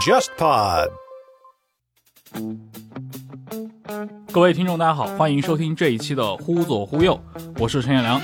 [0.00, 0.88] JustPod。
[4.32, 7.20] 各位听众，大家好，欢迎收听这一期的《忽左忽右》，
[7.58, 8.18] 我是陈彦良。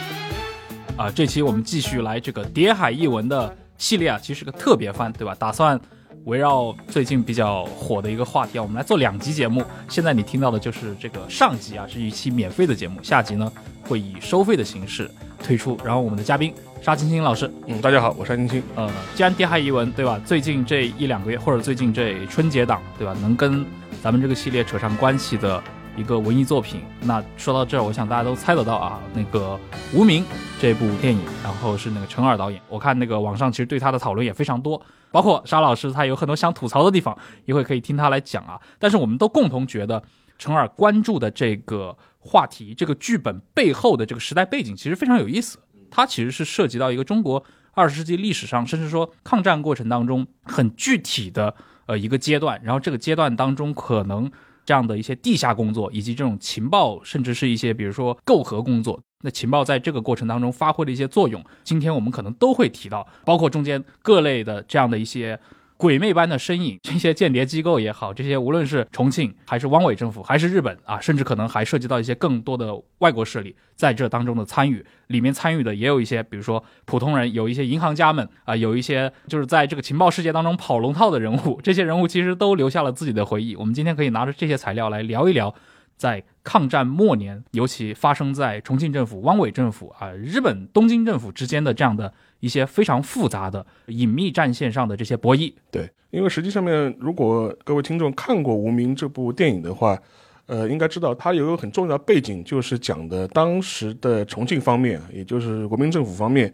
[0.97, 5.37] 啊，这期我们继续来这个《谍海译文》的系列啊，其实是个特别番，对吧？
[5.39, 5.79] 打算
[6.25, 9.63] 围绕最近比较火的一个话题啊，我们来做两集节目。
[9.87, 13.53] 现在你听到的就是这个上集啊，是一期免费的节目，下集呢
[13.83, 15.11] 会以收费的形式
[15.43, 15.79] 推出。
[15.85, 18.63] 然后我们的嘉宾沙青青老师，嗯，大家好，我是沙青青。
[18.75, 23.65] 呃，既然《谍海译文》对吧，最近这一两个月或者最近这春节档对吧，能跟
[24.03, 25.63] 咱们这个系列扯上关系的
[25.97, 29.59] 一个文艺作品，那说到这儿，我想大家都猜得到啊，那个
[29.99, 30.23] 《无名》
[30.61, 34.81] 这部电影，然后是那个陈耳导演，我看那个网上其实对他的讨论也非常多，
[35.11, 37.17] 包括沙老师他有很多想吐槽的地方，
[37.47, 38.61] 一会可以听他来讲啊。
[38.79, 40.03] 但是我们都共同觉得，
[40.39, 45.59] 陈耳关注的这个话题，这个剧本背后的这个时代背景其实非常有意思，
[45.91, 51.55] 它其实是涉及到一个中国二十世纪历史上，甚至说抗战过程当中很具体的
[51.87, 54.31] 呃一个阶段，然后这个阶段当中可能
[54.65, 65.39] 这样的一些地下工作，以及这种情报，甚至是一些比如说媾和工作，那情报在这个过程当中发挥的一些作用，今天我们可能都会提到，包括中间各类的这样的一些。
[65.77, 74.85] 鬼魅般的身影，这些间谍机构也好，这些无论是重庆还是汪伪政府，还是日本啊，甚至可能还涉及到一些更多的外国势力在这当中的参与。
[75.09, 81.61] 里面参与的也有一些，比如说普通人，有一些银行家们啊，有一些就是在这个情报世界当中跑龙套的人物。
[81.63, 83.55] 这些人物其实都留下了自己的回忆。
[83.57, 85.55] 我们今天可以拿着这些材料来聊一聊，
[85.97, 95.53] 在抗战末年，尤其发生在重庆政府、汪伪政府啊、日本东京政府之间的这样的一些非常复杂的隐秘战线上的这些博弈。
[95.71, 99.99] 对，因为实际上面，如果各位听众看过《无名》这部电影的话，
[100.47, 106.53] 呃，应该知道它有一个很重要背景，就是讲的当时的重庆方面，也就是国民政府方面，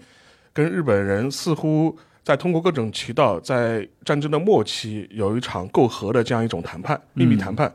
[0.53, 7.71] 跟日本人似乎在通过各种渠道，在战争的末期有一场媾和的这样一种谈判，秘密谈判。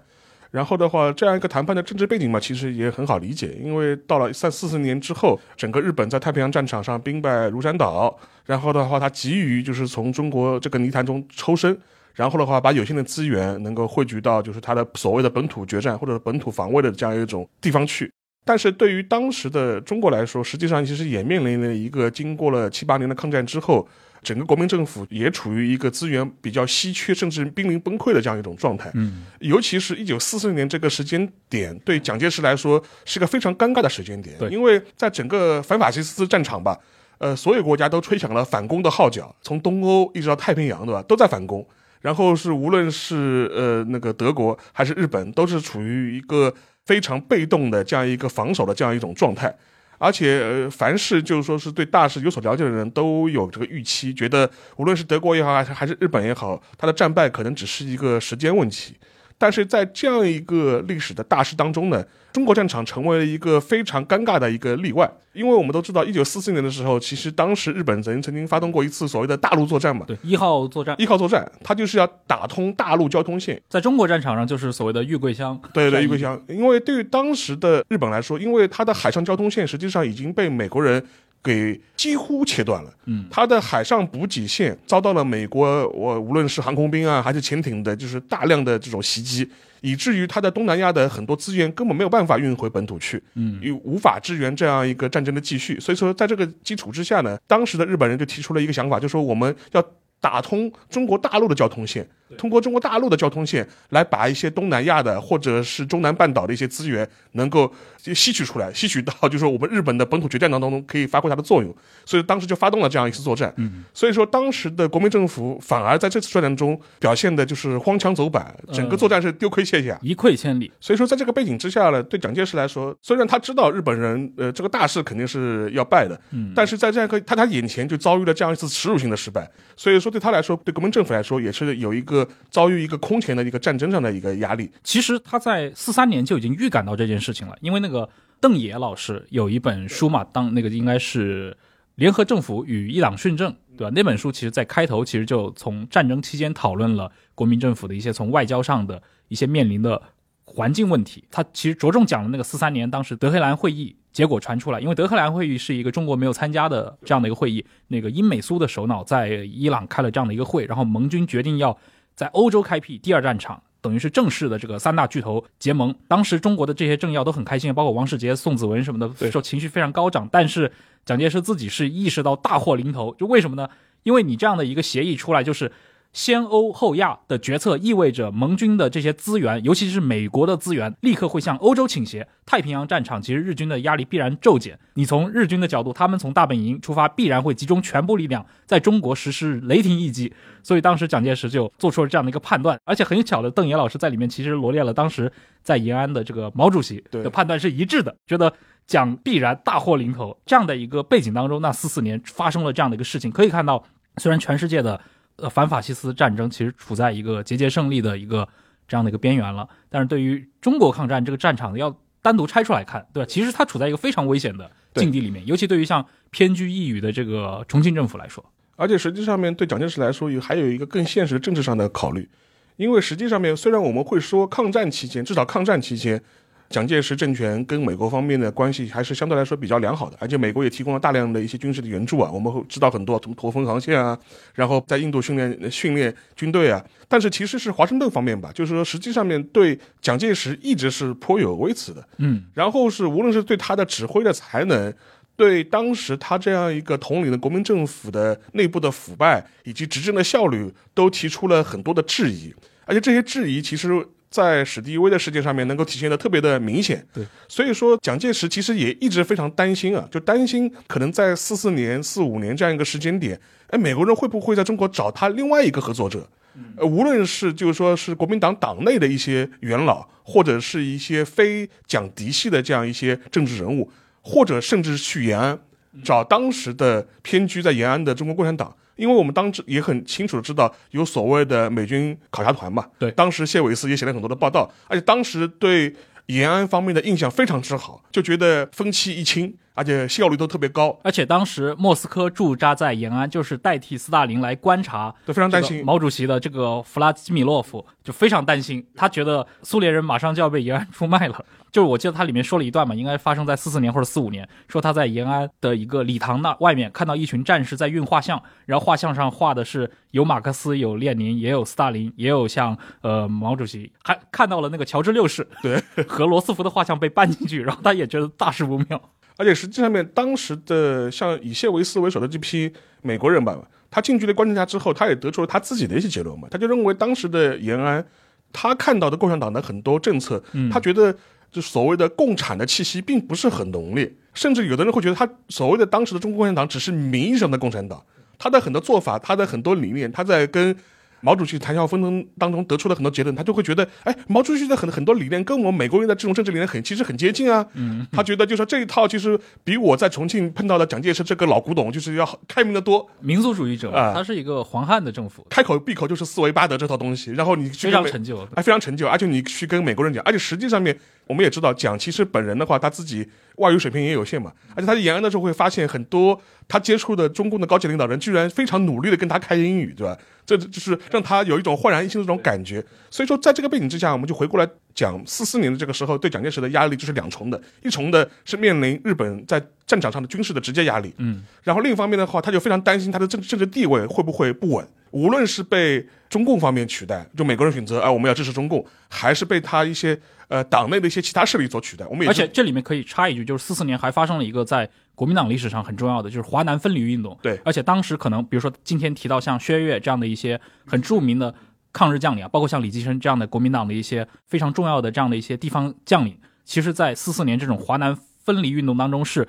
[0.51, 11.77] 然后的话，这样一个谈判的政治背景嘛，其实也很好理解，因为到了三四十年之后，整个日本在太平洋战场上兵败如山倒，然后的话，他急于就是从中国这个泥潭中抽身，
[12.15, 18.11] 然后的话，把有限的资源能够汇聚到就是他的所谓的本土决战或者本土防卫的这样一种地方去。
[18.45, 23.85] 但是对于当时的中国来说，实际上其实也面临了一个经过了七八年的抗战之后，
[24.23, 28.91] 整个国民政府也处于一个资源比较稀缺，甚至濒临崩溃的这样一种状态。
[28.95, 34.37] 嗯，尤其是一九四四年这个时间点，对蒋介石来说是个非常尴尬的时间点。
[34.37, 36.77] 对因为在整个反法西斯战场吧，
[37.19, 41.65] 呃，所有国家都吹响了反攻的号角，从东欧一直到太平洋，对吧，都在反攻。
[42.01, 46.53] 然后是无论是呃那个德国还是日本，都是处于一个
[46.85, 49.53] 非常被动的这样一个防守的这样一种状态。
[49.97, 58.95] 而且，呃，凡是就是说是对大事有所了解的人都有这个预期，觉得无论是德国也好，还是还是日本也好，它的战败可能只是一个时间问题。
[59.39, 62.03] 但是在这样一个历史的大事当中呢，
[62.37, 70.95] 中国战场成为了一个非常尴尬的一个例外，因为我们都知道，一九四四年的时候，其实当时日本曾曾经发动过一次所谓的大陆作战嘛，对，一号作战。
[70.99, 75.59] 一号作战，它就是要打通大陆交通线，在中国战场上就是所谓的玉桂香。
[75.73, 81.03] 对对，玉桂香，因为对于当时的日本来说，因为它的海上交通线实际上已经被美国人
[81.43, 82.93] 给几乎切断了。
[83.05, 89.49] 嗯，它的海上补给线遭到了美国我无论是航空兵啊还是潜艇的，就是大量的这种袭击，
[89.81, 93.21] 以至于它在东南亚的很多资源根本没有办法运回本土去。
[93.35, 95.79] 嗯，又无法支援这样一个战争的继续。
[95.79, 99.83] 所以说，在这个基础之下呢，当时的日本人就提出了一个想法，就说我们要
[100.19, 102.05] 打通中国大陆的交通线，
[102.37, 107.71] 通过中国大陆的交通线来把一些东南亚的或者是中南半岛的一些资源能够
[108.13, 111.73] 吸取出来，吸取到就是说我们日本的本土决战当中可以发挥它的作用。
[112.05, 113.53] 所以当时就发动了这样一次作战。
[113.57, 119.97] 嗯，所以说当时的国民政府反而在这次作战中表现的就是荒腔走板，整个作战是丢盔卸甲。
[120.01, 120.71] 一溃千里。
[120.79, 132.16] 所以说，在这个背景之下呢，对蒋介石来说，虽然他知道日本人呃这个大势肯定是要败的，嗯但是在这样一个他他眼前就遭遇了这样一次耻辱性的失败，所以说对他来说，对国民政府来说，也是有一个
[132.49, 134.71] 遭遇一个空前的一个战争上的一个压力。
[134.83, 138.07] 其实他在四三年就已经预感到这件事情了，因为那个
[138.39, 141.51] 邓野老师有一本书嘛，当那个应该是
[141.95, 143.91] 《联合政府与伊朗训政》，对吧？
[143.95, 149.99] 那本书其实在开头其实就从战争期间讨论了国民政府的一些从外交上的一些面临的
[150.45, 151.23] 环境问题。
[151.31, 161.75] 他其实着重讲了那个四三年当时德黑兰会议结果传出来，因为德黑兰会议是一个中国没有参加的这样的一个会议，那个英美苏的首脑在伊朗开了这样的一个会，然后盟军决定要
[162.17, 163.63] 在欧洲开辟第二战场。
[163.79, 170.27] 等于是正式的这个三大巨头结盟，当时中国的这些政要都很开心，包括王世杰、宋子文什么的，对说情绪非常高涨。
[170.29, 170.69] 但是
[171.05, 173.69] 蒋介石自己是意识到大祸临头，就为什么呢？
[174.03, 175.71] 因为你这样的一个协议出来，就是
[176.17, 182.27] 先欧后亚的决策意味着盟军的这些资源，尤其是美国的资源，立刻会向欧洲倾斜。
[182.43, 184.79] 太平洋战场其实日军的压力必然骤减。
[184.95, 190.33] 你从日军的角度，他们从大本营出发，必然会集中全部力量在中国实施雷霆一击。
[190.63, 195.31] 所以当时蒋介石就做出了这样的一个判断，而且很巧的，邓岩老师在里面其实罗列了当时
[195.61, 198.51] 在延安的这个毛主席的判断是一致的，觉得
[198.87, 200.35] 蒋必然大祸临头。
[200.47, 203.83] 这样的一个背景当中，那四四年发生了这样的一个事情，可以看到，
[204.17, 204.99] 虽然全世界的。
[205.37, 208.47] 呃，反法西斯战争其实处在一个节节胜利的一个
[208.87, 213.27] 这样的一个边缘了，但是对于中国抗战这个战场要单独拆出来看，对吧？
[213.27, 218.43] 其实它处在一个非常危险的境地里面，尤其对于像偏居一隅的这个重庆政府来说，
[218.75, 222.27] 而且实际上面对蒋介石来说，也还有一个更现实的政治上的考虑，
[222.75, 226.21] 因为实际上面虽然我们会说抗战期间，至少抗战期间。
[226.69, 234.17] 蒋介石政权跟美国方面的关系还是相对来说比较良好的，而且美国也提供了大量的一些军事的援助啊，我们会知道很多，从驼峰航线啊，
[234.53, 236.83] 然后在印度训练训练军队啊。
[237.07, 244.93] 但是其实是华盛顿方面吧，就是说实际上面对蒋介石一直是颇有微词的，嗯，然后是无论是对他的指挥的才能，
[245.37, 252.53] 对当时他这样一个统领的国民政府的内部的腐败以及执政的效率，都提出了很多的质疑，
[252.85, 254.05] 而且这些质疑其实。
[254.29, 266.27] 在史迪威的事件上面能够体现的特别的明显，对，所以说蒋介石其实也一直非常担心啊，就担心可能在四四年、四五年这样一个时间点，哎，美国人会不会在中国找他另外一个合作者？
[266.75, 273.91] 呃，无论是就是说是国民党党内的一些元老，或者是一些非蒋嫡系的这样一些政治人物，
[274.21, 275.57] 或者甚至去延安
[276.03, 278.75] 找当时的偏居在延安的中国共产党。
[278.95, 285.95] 因为我们当时也很清楚的知道有所谓的美军考察团嘛，对，当时谢伟思也写了很多的报道，而且当时对
[286.25, 301.45] 延安方面的印象非常之好，就觉得风气一清，而且效率都特别高，而且当时莫斯科驻扎在延安，就是代替斯大林来观察，对非常担心毛主席的这个弗拉基米洛夫就非常担心，他觉得苏联人马上就要被延安出卖了。
[301.69, 318.99] 就是我记得他里面说了一段嘛，应该发生在四四年 或者四五年，说他在延安的一个礼堂那外面看到一群战士在运画像，然后画像上画的是有马克思、有列宁、也有斯大林、也有像呃毛主席，还看到了那个乔治六世对和罗斯福的画像被搬进去，然后他也觉得大事不妙。
[319.37, 322.69] 而且实际上面当时的像以谢维斯为首的这批
[323.01, 323.57] 美国人吧，
[323.89, 328.05] 他近距离观察之后，他也得出了他自己的一些结论嘛，他就认为当时的延安，
[328.51, 331.15] 他看到的共产党的很多政策，他觉得。
[331.49, 338.03] 就所谓的共产的气息并不是很浓烈，甚至有的人会觉得他所谓的当时的中国共产党只是名义上的共产党，
[338.37, 340.75] 他的很多做法，他的很多理念，他在跟。
[341.21, 347.65] 毛主席谈笑风生当中得出了很多结论，他就会觉得，哎，毛主席的很很多理念跟我们美国人的这种政治理念很其实很接近啊。
[347.73, 353.09] 嗯，他觉得就说这一套其实比我在重庆碰到的蒋介石这个老古董就是要开明的多。
[353.19, 363.27] 民族主义者啊，他是一个黄汉的政府，开口闭口就是四维八德这套东西，然后你非常陈旧，哎，非常陈旧，而且你去跟美国人讲，而且实际上面我们也知道，蒋其实本人的话，他自己
[363.57, 370.17] 外语水平也有限嘛，而且他在延安的时候会发现很多他接触的中共的高级领导人居然非常努力的跟他开英语，对吧？
[370.45, 372.81] 这就是让他有一种焕然一新的这种感觉。
[373.11, 392.05] 所以说，在这个背景之下，我们就回过来讲四四年的这个时候，对蒋介石的压力就是两重的，一重的是面临日本在战场上的军事的直接压力，嗯，然后另一方面的话，他就非常担心他的政政治地位会不会不稳，无论是被中共方面取代，就美国人选择啊我们要支持中共，还是被他一些呃党内的一些其他势力所取代。
[392.07, 394.89] 我们也而且这里面可以插一句，就是四四年还发生了一个在。
[395.17, 401.51] 国民党历史上很重要的就是华南分离运动，对，而且当时可能，比如说今天提到像薛岳这样的一些很著名的
[401.91, 409.47] 抗日将领啊，包括像李济深这样的国民党的一些非常重要的这样的一些地方将领，其实，在四四年这种华南分离运动当中是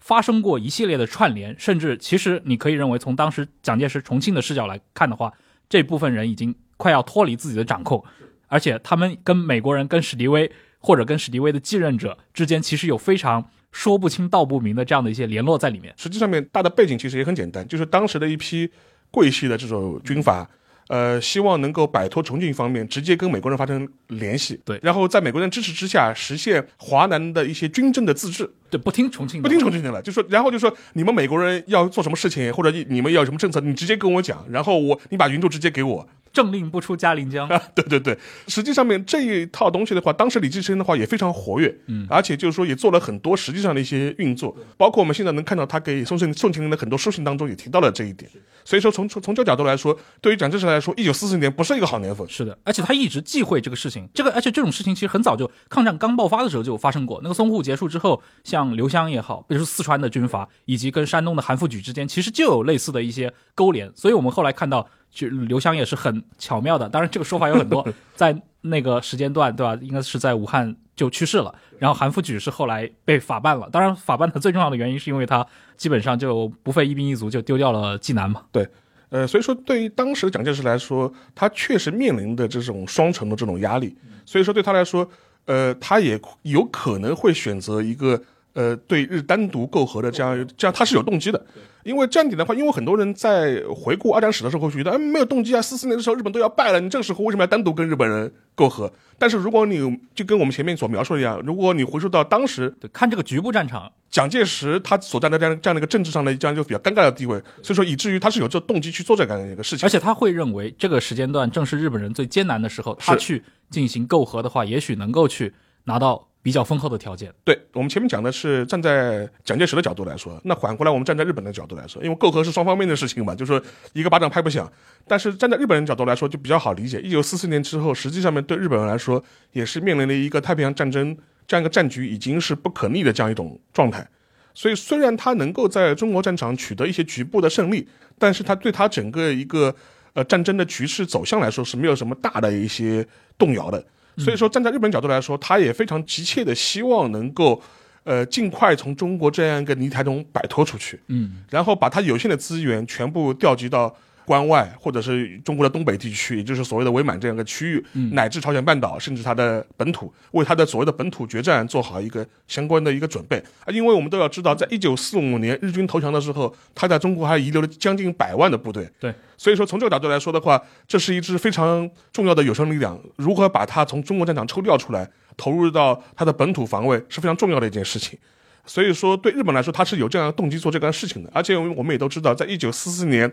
[0.00, 5.32] 发生过一系列的串联，甚至其实你可以认为，从当时蒋介石重庆的视角来看的话，
[5.68, 8.02] 这部分人已经快要脱离自己的掌控，
[8.48, 13.48] 而且他们跟美国人、跟史迪威或者跟史迪威的继任者之间，其实有非常。
[13.72, 15.94] 说不清道不明的这样的一些联络在里面。
[15.96, 18.68] 实际上面大的背景其实也很简单，就是当时的一批
[19.12, 20.44] 桂系的这种军阀，
[20.88, 24.60] 呃，希望能够摆脱重庆方面，直接跟美国人发生联系。
[24.64, 28.50] 对，然后在美国人支持之下，实现华南的一些军政的自治。
[28.70, 36.08] 对，不听重庆，不听重庆的了，就说，然后就说你们美国人要做什么事情，或者你们要什么政策，你直接跟我讲，然后我你把云柱直接给我。
[36.32, 37.48] 政令不出嘉陵江。
[37.48, 48.30] 啊 对对对，实际上面这一套东西的话，当时李济深的话也非常活跃，嗯，而且就是说也做了很多实际上的一些运作，包括我们现在能看到他给宋庆宋庆龄的很多书信当中也提到了这一点。
[48.64, 52.24] 所以说从从从这个角度来说，对于蒋介石来说，一九四四年不是一个好年份。
[52.28, 57.18] 是的，而且他一直忌讳这个事情，这个而且这种事情其实很早就抗战刚爆发的时候就发生过。
[57.24, 63.90] 那个淞沪结束之后，像像刘湘也好，比如四川的军阀，以及跟山东的韩复榘之间，其实就有类似的一些勾连。
[63.96, 66.88] 所以我们后来看到，就刘湘也是很巧妙的。
[66.88, 69.78] 当然，这个说法有很多， 在那个时间段，对吧？
[69.82, 71.54] 应该是在武汉就去世了。
[71.78, 73.68] 然后韩复榘是后来被法办了。
[73.70, 78.42] 当然，法办的最重要的原因是因为他基本上就不费一兵一卒就丢掉了济南嘛。
[78.52, 78.68] 对。
[79.08, 83.96] 呃，所以说对于当时的蒋介石来说，他确实面临的这种双重的这种压力。
[84.24, 85.10] 所以说对他来说，
[85.46, 88.22] 呃，他也有可能会选择一个
[88.60, 91.46] 呃对日单独媾和的这样这样，他是有动机的。
[91.82, 98.92] 因为这样点的话，因为很多人在回顾二战史的时候会觉得，哎，没有动机啊，四四年的时候日本都要败了，你这个时候为什么要单独跟日本人媾和？
[99.18, 116.26] 但是如果你就跟我们前面所描述的一样，如果你回溯到当时，对，看这个局部战场，蒋介石他所在的这样这样的一个政治上的这样一个比较尴尬的地位，所以说以至于他是有这动机去做这样一个事情，而且他会认为这个时间段正是日本人最艰难的时候，他去进行媾和的话，也许能够去拿到。
[116.42, 124.70] 比较丰厚的条件，对我们前面讲的是站在蒋介石的角度来说，那反过来我们站在日本的角度来说，因为媾和是双方面的事情嘛，就是说一个巴掌拍不响。
[125.06, 127.00] 但是站在日本人角度来说，就比较好理解。
[127.00, 131.14] 一九四四年之后，实际上面对日本人来说，也是面临了一个太平洋战争
[131.46, 134.08] 这样一个战局已经是不可逆的这样一种状态。
[134.54, 137.86] 所以虽然他能够在中国战场取得一些局部的胜利，
[138.18, 139.74] 但是他对他整个一个
[140.14, 143.06] 呃战争的局势走向来说是没有什么大的一些
[143.36, 143.84] 动摇的。
[144.16, 147.62] 所以说，站在日本角度来说，他也非常急切的希望能够，
[148.04, 153.94] 呃，尽快从中国这样一个泥潭中摆脱出去，嗯，然后把他有限的资源全部调集到。
[154.30, 163.66] 关外，或者是中国的东北地区， 也就是所谓的伪满这样一个区域，乃至朝鲜半岛，甚至它的本土，为它的所谓的本土决战做好一个相关的一个准备啊！
[163.72, 168.88] 因为我们都要知道，在一九四五年日军投降的时候，他在中国还遗留了将近百万的部队。
[169.00, 172.96] 对，所以说从这个角度来说的话，这是一支非常重要的有生力量。
[173.16, 178.16] 如何把它从中国战场抽调出来，投入到它的本土防卫，是非常重要的一件事情。
[178.64, 181.30] 所以说，对日本来说，他是有这样的动机做这个事情的。
[181.34, 183.32] 而且我们也都知道，在一九四四年。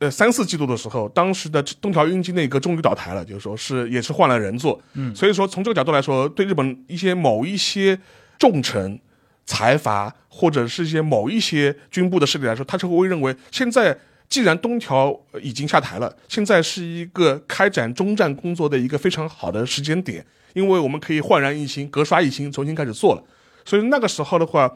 [0.00, 4.80] 呃，三四季度的时候，当时的东条英机内阁终于倒台了，就是说是也是换了人做。
[4.94, 7.98] 嗯，所以说从这个角度来说，对日本一些某一些
[8.38, 9.00] 重臣、
[9.44, 20.24] 财阀或者是一些某一些军部的势力来说，他就会认为，现在既然东条已经下台了，现在是一个开展中战工作的一个非常好的时间点，
[20.54, 23.22] 因为我们可以焕然一新、格刷一新，重新开始做了。
[23.64, 24.72] 所以那个时候的话，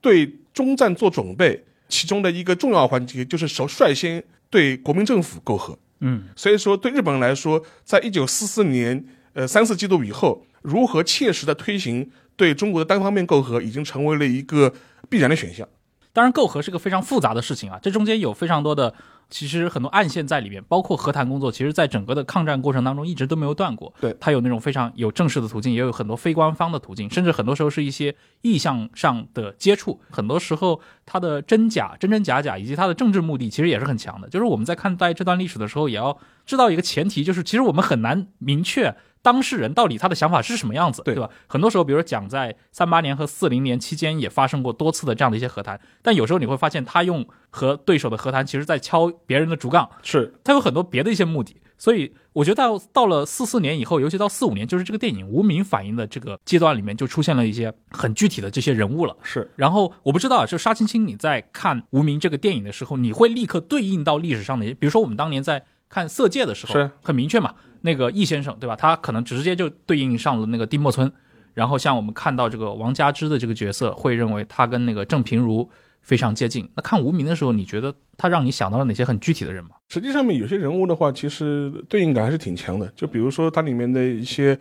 [0.00, 4.24] 对中战做准备，其中的一个重要环节就是首率先。
[4.54, 14.72] 对国民政府媾和，嗯，所以说对日本人来说，在一九四四年，呃三四季度以后，如何切实的推行对中国的单方面媾和，已经成为了一个
[15.08, 15.68] 必然的选项。
[16.14, 18.94] 当然，媾和是个非常复杂的事情啊，这中间有非常多的，
[19.28, 23.92] 其实很多暗线在里面，包括和谈工作，其实在整个的抗战过程当中一直都没有断过。
[24.00, 30.00] 对，它有那种非常有正式的途径，也有很多非官方的途径，甚至很多时候是一些意向上的接触。
[30.08, 34.28] 很多时候，它的真假、真真假假，以及它的政治目的，其实也是很强的。
[34.28, 36.16] 就是我们在看待这段历史的时候，也要
[36.46, 38.94] 知道一个前提，就是其实我们很难明确。
[39.24, 41.30] 当事人到底他的想法是什么样子，对吧？
[41.46, 51.56] 很多时候，比如说讲在三八年和四零年期间也发生过多次的这样的一些和谈，但有时候你会发现，他用和对手的和谈，其实在敲别人的竹杠，是他有很多别的一些目的。
[51.76, 59.16] 所以，我觉得到到了四四年以后，尤其到四五年，就是这个电影无名反映的这个阶段里面，就出现了一些很具体的这些人物了。
[59.22, 65.64] 是，然后我不知道，就沙青青你在看无名这个电影的时候，你会立刻对应到历史上的，比如说我们当年在
[65.94, 67.54] 看色戒的时候，是很明确嘛。
[67.82, 68.74] 那个易先生，对吧？
[68.74, 71.12] 他可能直接就对应上了那个丁默村，
[71.52, 75.70] 然后像我们看到这个王佳芝的这个角色，会认为他跟那个郑平如
[76.02, 76.68] 非常接近。
[76.74, 79.70] 那看无名的时候，你觉得他让你想到了哪些很具体的人吗？
[79.88, 82.92] 实际上面有些人物的话，其实对应感还是挺强的。
[82.96, 84.58] 就比如说它里面的一些。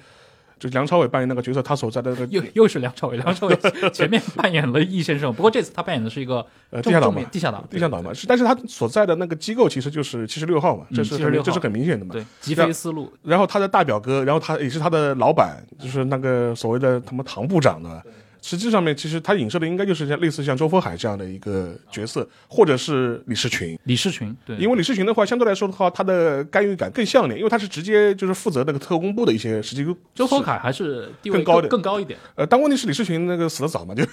[0.64, 3.58] 就梁朝伟扮演那个角色，他所在的那个又又是梁朝伟，梁朝伟
[3.92, 13.12] 前面扮演了易先生，不过这次他扮演的是一个呃地下党嘛，地下党，地下党嘛，是，但是他所在的那个机构其实就是七十六号嘛，这是这是很明显的嘛，对，极飞思路。
[13.24, 18.02] 然后他的大表哥，然后他也是他的老板，就是那个所谓的他们唐部长的。
[18.44, 23.80] 实际上面，其实他影射的应该就是像类似像周佛海这样的一个角色，或者是李士群。
[23.86, 29.84] 李士群，对，因为李士群的话，相对来说的话，他的干预感更像点，因为他是直接就是负责那个特工部的一些实际。
[30.14, 32.20] 周佛海还是地位更高的，更高一点。
[32.36, 34.06] 呃，但问题是李士群那个死的早嘛，就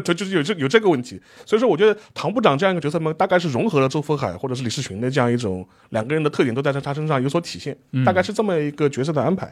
[0.00, 9.50] 就就是有这有这个问题，所以说我觉得唐部长这样一个角色嘛，大概是融合了周佛海或者是李士群的这样一种两个人的特点都在他身上有所体现，大概是这么一个角色的安排。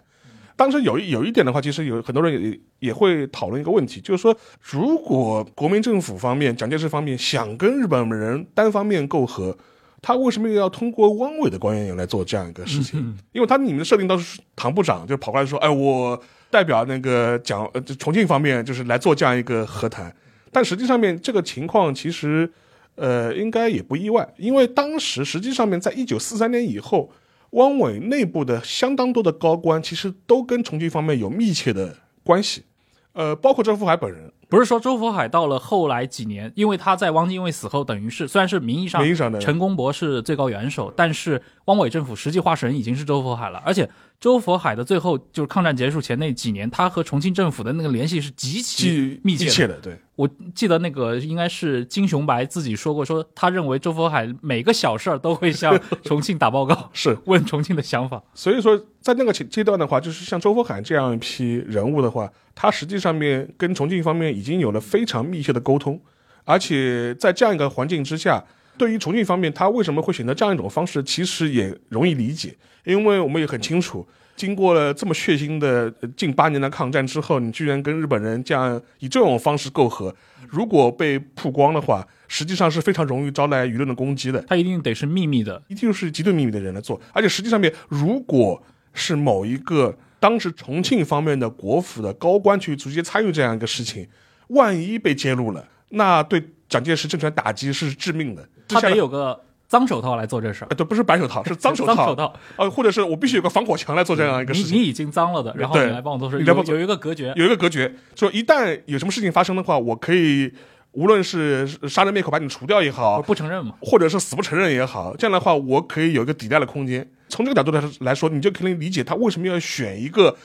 [0.56, 9.56] 当时有有一点的话，其实有很多人也也会讨论一个问题，就是说，如果国民政府方面、蒋介石方面想跟日本人单方面媾和，
[10.00, 13.16] 他为什么又要通过汪伪的官员来做这样一个事情？
[13.32, 16.18] 因为他你们的设定都是唐部长就跑过来说，哎，我
[16.50, 20.14] 代表那个蒋呃重庆方面就是来做这样一个和谈。
[20.52, 22.50] 但实际上面这个情况其实，
[22.94, 27.10] 呃，应该也不意外，因为当时实际上面在一九四三年以后，
[27.50, 32.64] 汪伟内部的相当多的高官其实都跟重庆方面有密切的关系，
[33.12, 34.32] 呃，包括周福海本人。
[34.48, 43.60] 不是说周佛海到了后来几年，因为他在汪精卫死后，等于是虽然是名义上名义上的陈公博是最高元首，但是汪伪政府实际化身已经是周佛海了。
[43.66, 43.88] 而且
[44.20, 49.50] 周佛海的最后就是抗战结束前那几年，他和重庆政府的那个联系是极其密切的。
[49.50, 57.16] 切的，对，我记得那个应该是金雄白自己说过，说他认为周佛海每个小事儿都会向重庆打报告， 是。
[57.24, 58.22] 问重庆的想法。
[58.32, 65.98] 所以说，在那个阶阶段的话，就是像周佛海这样一批人物的话，他实际上面跟重庆方面已经有了非常密切的沟通，
[66.44, 68.44] 而且在这样一个环境之下，
[68.76, 80.14] 对于重庆方面，他为什么会选择这样一种方式，其实也容易理解，因为我们也很清楚，经过了这么血腥的呃近八年的抗战之后，你居然跟日本人这样以这种方式媾和，
[80.48, 84.44] 如果被曝光的话，实际上是非常容易招来舆论的攻击的。
[84.46, 87.00] 他一定得是秘密的，一定是极度秘密的人来做。
[87.12, 88.62] 而且实际上面，如果
[88.92, 94.06] 是某一个当时重庆方面的国府的高官去直接参与这样一个事情，
[94.48, 98.48] 万一被揭露了，那对蒋介石政权打击是致命的。
[98.68, 100.66] 他得有个脏手套来做这事。
[100.76, 104.76] 对，不是白手套，是脏手套，脏手套，呃，或者是我必须有个防火墙来做这样一个事情。
[104.76, 107.32] 你你已经脏了的，然后你来帮我做事，有有一个隔绝。
[107.36, 110.52] 有一个隔绝，说一旦有什么事情发生的话，我可以
[110.92, 113.74] 无论是杀人灭口把你除掉也好，不承认嘛？
[113.80, 117.08] 或者是死不承认也好，这样的话，我可以有一个抵赖的空间。
[117.28, 120.36] 从这个角度来来说，你就可以理解他为什么要选一个，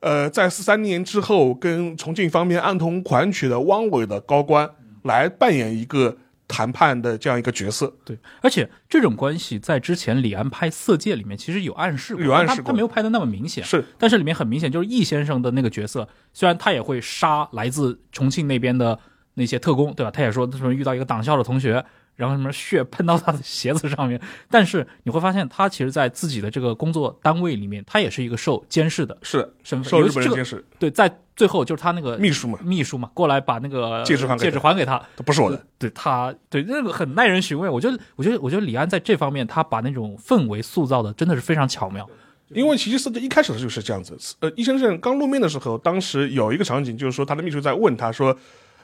[0.00, 4.68] 呃，在四三年之后跟重庆方面暗通款曲的汪伪的高官
[5.02, 6.16] 来扮演一个
[6.48, 7.94] 谈判的这样一个角色。
[8.04, 18.98] 对，而且这种关系在之前李安拍《色戒》里面其实有暗示过，有暗示过他他没有拍的那么明显，是，但是里面很明显就是易先生的那个角色，虽然他也会杀来自重庆那边的
[19.34, 20.10] 那些特工，对吧？
[20.10, 21.84] 他也说他说遇到一个党校的同学，
[22.20, 35.64] 然后什么血喷到他的鞋子上面，但是你会发现他其实，在自己的这个工作单位里面，他也是一个受监视的是身份，受日本人监视，对，在最后就是他那个秘书嘛，秘书嘛，过来把那个戒指还给他戒指还给他，都不是我的。
[35.78, 37.66] 对他，对那个很耐人寻味。
[37.66, 42.06] 我觉得，我觉得，我觉得李安在这方面，他把那种氛围塑造的真的是非常巧妙。
[42.50, 48.36] 因为其实四一开始就是这样子，呃，易先生刚露面的时候，当时有一个场景，就是说他的秘书在问他说，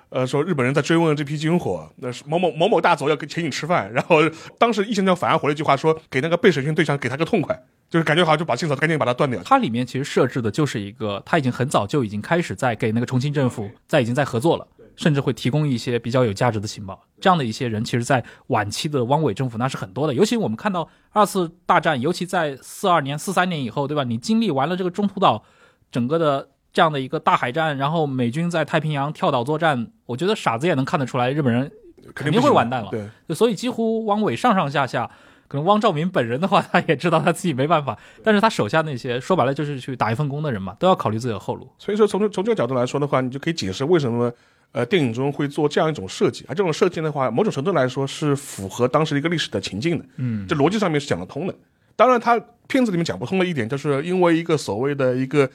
[0.09, 4.19] 呃，说日本人在追问这批军火，那是某某某某大佐要跟请你吃饭，然后
[4.59, 9.43] 当时易先生反而回了一句话说，给那个被审讯对象给他个痛快，就是感觉好像就把线索赶紧把它断掉。
[9.45, 17.03] 它里面其实设置的就是一个，他已经很早就已经开始在给那个重庆政府在已经在合作了，甚至会提供一些比较有价值的情报。
[17.21, 20.15] 这样的一些人，其实，在晚期的汪伪政府那是很多的。
[20.15, 24.05] 尤其我们看到二次大战，尤其在四二年、四三年以后，对吧？
[24.05, 25.43] 你经历完了这个中途岛
[25.91, 31.73] 整个的这样的一个大海战，然后美军在太平洋跳岛作战，我觉得傻子也能看得出来，日本人
[32.15, 32.91] 肯定不会完蛋了。
[32.91, 35.11] 对，所以几乎汪伪上上下下，
[35.49, 41.67] 可能汪兆铭本人的话，他也知道他自己没办法，但是他手下那些说白了就是去打一份工的人嘛，都要考虑自己的后路。
[41.79, 44.31] 所以说从从这个角度来说的话，你就可以解释为什么
[44.73, 51.55] 呃电影中会做这样一种设计，而这种设计的话，某种程度来说是符合当时一个历史的情境的，嗯，这逻辑上面是讲得通的。
[51.97, 55.49] 当然，他片子里面讲不通的一点，就是因为一个所谓的一个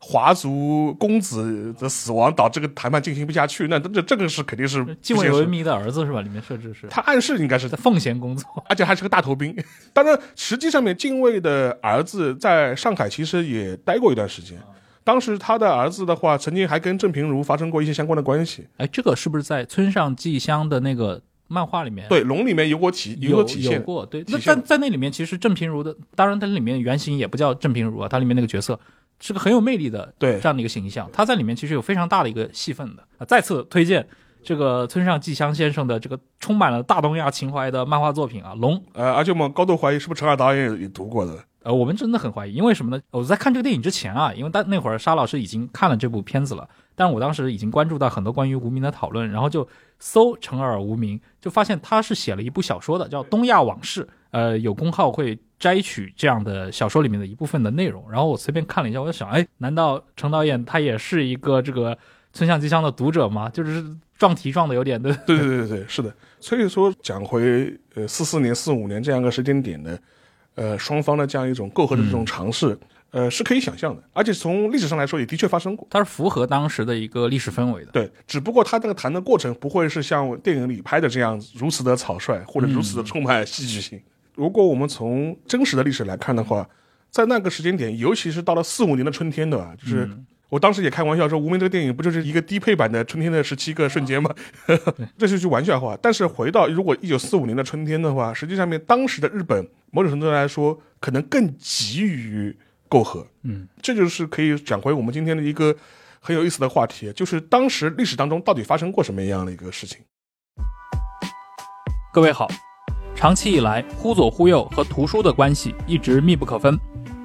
[0.00, 3.66] 华族公子的死亡，导致这个谈判进行不下去。
[3.68, 6.20] 那这这个是肯定是晋不现实伟文迷的儿子是吧？
[6.20, 9.54] 里面设置是他暗示应该是在奉贤工作， 而且还是个大头兵。
[9.92, 14.56] 当然，实际上面近卫的儿子在上海其实也待过一段时间。
[15.02, 18.66] 当时他的儿子的话，曾经还跟郑平如发生过一些相关的关系。
[18.76, 22.06] 哎，这个是不是在村上纪香的那个漫画里面？
[22.08, 23.72] 对，龙里面有过体有过体现。
[23.72, 24.22] 有过，对。
[24.28, 28.78] 那在在那里面，其实郑平如的，当然它里面原型也不叫郑平如啊，它里面那个角色
[29.20, 33.02] 是个很有魅力的对这样的一个形象，他在里面其实有非常大的一个戏份的。
[33.18, 34.06] 啊，再次推荐
[34.42, 38.76] 这个村上纪香先生的这个充满了大东亚情怀的漫画作品啊，《龙》。
[38.94, 41.36] 呃，而且我们高度怀疑是不是陈尔导演也也读过的。
[41.64, 43.02] 呃，我们真的很怀疑，因为什么呢？
[43.10, 54.04] 我在看这个电影之前啊，因为当那会儿沙老师已经看了这部片子了，但是我当时已经关注到很多关于无名的讨论，然后就搜陈尔无名，就发现他是写了一部小说的，叫《东亚往事》。
[54.30, 61.96] 呃，有公号会摘取这样的小说里面的一部分的内容，然后我随便看了一下，我就想，哎，难道程导演他也是一个这个
[62.32, 63.48] 村上吉香的读者吗？
[63.54, 63.84] 就是
[64.16, 66.14] 撞题撞的有点的，对对对对对，是的。
[66.40, 69.98] 所以说讲回呃四四年、四五年这样一个时间点的，
[70.54, 72.78] 呃双方的这样一种媾和的这种尝试，
[73.10, 75.86] 呃是可以想象的，而且从历史上来说也的确发生过。
[75.90, 77.90] 它是符合当时的一个历史氛围的。
[77.90, 84.00] 对，只不过他这个谈的过程不会是像电影里拍的这样如此的草率，或者如此的充满戏剧性。
[84.38, 86.68] 如果我们从真实的历史来看的话，
[87.10, 90.08] 在那个时间点，尤其是到了四五年的春天的，就是
[90.48, 94.32] 我当时也开玩笑说，《无名》这个电影不就是一个低配版的《春天的十七个瞬间》吗？
[95.18, 95.98] 这是句玩笑话。
[96.00, 102.56] 但是回到如果一九四五年的春天的话，实际上面当时的日本某种程度来说，可能更急于
[102.88, 103.26] 媾和。
[103.42, 105.74] 嗯，这就是可以讲回我们今天的一个
[106.20, 109.98] 很有意思的话题，就是当时历史当中到底发生过什么样的一个事情。
[112.12, 112.48] 各位好，
[113.18, 116.78] 长期以来，忽左忽右和图书的关系一直密不可分。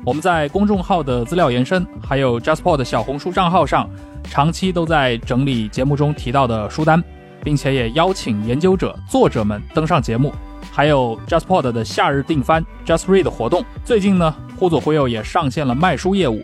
[0.03, 3.87] 我们在公众号的资料延伸，还有 JustPod 的小红书账号上，
[4.23, 7.01] 长期都在整理节目中提到的书单，
[7.43, 10.33] 并且也邀请研究者、作者们登上节目。
[10.71, 16.41] 还有 JustPod 的夏日订番 Just Read 活动，最近呢，忽左忽右也上线了卖书业务，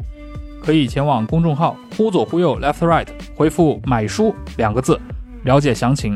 [0.64, 5.02] 可以前往公众号“忽左忽右 Left Right” 回复“买书”两个字，
[5.44, 6.16] 了解详情。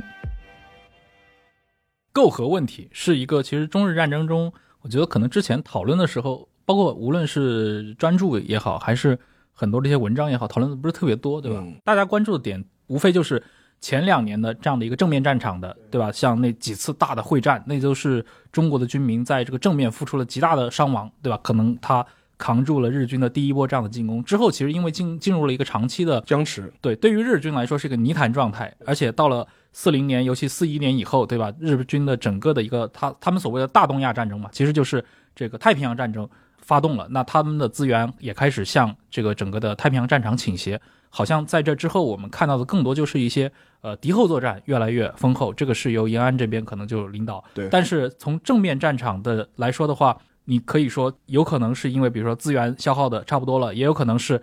[2.14, 6.48] 媾和问题是一个，其实中日战争中，我觉得可能之前讨论的时候。
[6.66, 9.20] 包括无论是专注也好，还是
[9.52, 11.62] 很多这些文章也好，讨论的不是特别多，对吧？
[11.84, 13.44] 大家关注的点无非就是
[13.82, 16.10] 前两年的这样的一个正面战场的，对吧？
[16.10, 21.38] 像那几次大的会战，那都是中国的军民在这个正面付出了极大的伤亡，对吧？
[21.44, 22.06] 可能他
[22.38, 31.52] 扛住了日军的第一波这样的进攻之后，其实因为进进入了一个长期的僵持，对，对于日军来说是一个泥潭状态，而且到了四零年，尤其四一年以后，对吧？
[31.60, 35.04] 日军的整个的一个他他们所谓的大东亚战争嘛，其实就是
[35.36, 36.30] 这个太平洋战争。
[36.66, 40.80] 发动了，那他们的资源也开始向这个整个的太平洋战场倾斜。
[41.10, 45.54] 好像在这之后，我们看到的更多就是一些呃敌后作战越来越丰厚。
[45.54, 47.44] 这个是由延安这边可能就领导。
[47.54, 47.68] 对。
[47.68, 54.42] 但是从正面战场的来说的话，你可以说有可能是因为比如说资源消耗的差不多了，也有可能是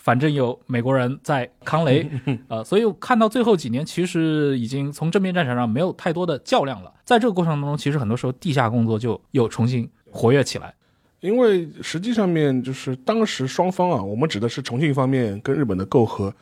[0.00, 2.08] 反正有美国人在扛雷。
[2.48, 6.92] 呃，所以看到最后几年，其实已经从正面战场上没有太多的较量了。
[7.04, 10.74] 在这个过程当中，其实很多时候地下工作就又重新活跃起来。
[11.20, 16.32] 因为实际上面就是当时双方啊，我们指的是重庆方面跟日本的媾和，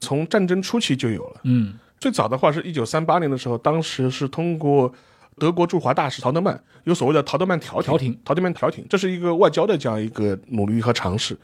[0.00, 1.40] 从战争初期就有了。
[1.44, 4.92] 嗯，最早的话是一九三八年的时候，当时是通过
[5.38, 11.36] 德国驻华大使陶德曼有所谓的陶德曼调调停，陶德曼调停，这是一个外交的这样一个努力和尝试，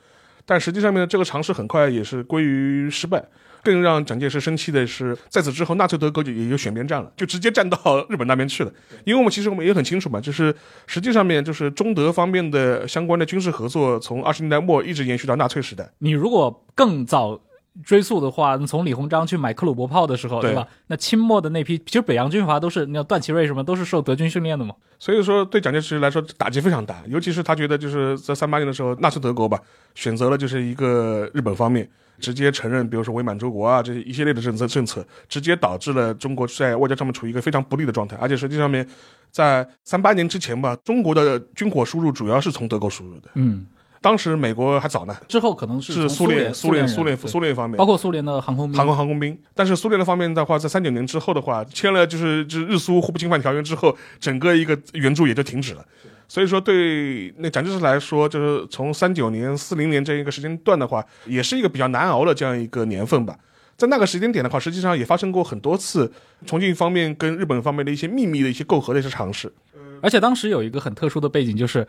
[0.44, 3.22] 但实际上面这个尝试很快也是归于失败。
[3.64, 7.78] 更让蒋介石生气的是，在此之后，纳粹德国就也就选边站了，就直接站到
[8.10, 8.72] 日本那边去了。
[9.04, 10.52] 因为我们其实我们也很清楚嘛，就是
[10.88, 15.88] 实际上面就是中德方面的相关的军事合作，从二十年代末一直延续到纳粹时代。
[15.98, 17.40] 你如果更早
[17.84, 20.66] 追溯的话，从李鸿章去买克虏伯炮的时候，对吧？
[20.88, 24.74] 那清末的那批，其实北洋军阀都是，你看段祺瑞什么都是受德军训练的嘛。
[24.98, 29.58] 所以说，对蒋介石来说打击非常大，尤其是他觉得就是在三八年的时候，纳粹德国吧
[29.94, 31.88] 选择了就是一个日本方面。
[32.20, 38.16] 直接承认，比如说伪满洲国啊，这些一系列的政策政策，直接导致了中国在外交上面处于一个非常不利的状态。
[38.20, 38.86] 而且实际上面，
[39.32, 43.30] 在三八年之前吧，中国的军火输入主要是从德国输入的。
[43.34, 43.66] 嗯，
[44.02, 49.38] 当时美国还早呢，之后可能是苏联、苏联、苏联、苏联方面，包括苏联的航空航空航空兵。
[49.54, 55.84] 但是苏联的方面的话，在三九年之后的话，签了就是就是日苏互不侵犯条约之后，整个一个援助也就停止了。
[56.26, 63.38] 所以说，对那蒋介石来说，就是从三九年、四零年这一个时间段的话，也是一个比较难熬的这样一个年份吧。
[63.76, 66.12] 在那个时间点的话，实际上也发生过很多次
[66.44, 69.52] 重庆方面跟日本方面的一些秘密的一些媾和的一些尝试。
[70.00, 71.86] 而且当时有一个很特殊的背景，就是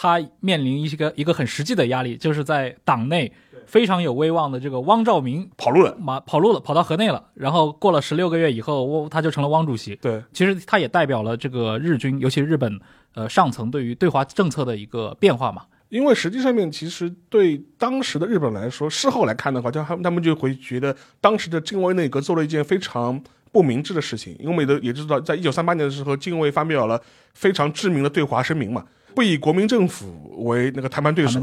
[0.00, 3.30] 他面临一个一个很实际的压力，就是在党内
[3.66, 7.22] 非常有威望的这个汪兆铭跑路了，马跑路了，跑到河内了。
[7.34, 9.94] 然后过了十六个月以后，汪他就成了汪主席。
[9.96, 12.80] 对，其实他也代表了这个日军，尤其日本。
[13.12, 15.62] 呃，上层对于对华政策的一个变化嘛？
[15.88, 24.36] 因为实际上面，其实对当时的日本来说，事后来看的话，就他们他们就会觉得当时的近卫内阁做了一件非常不明智的事情。
[24.38, 27.02] 因为我们也也知道，在一九三八年的时候，近卫发表了
[27.34, 28.84] 非常知名的对华声明嘛。
[29.14, 31.40] 不以国民政府为那个谈判对手，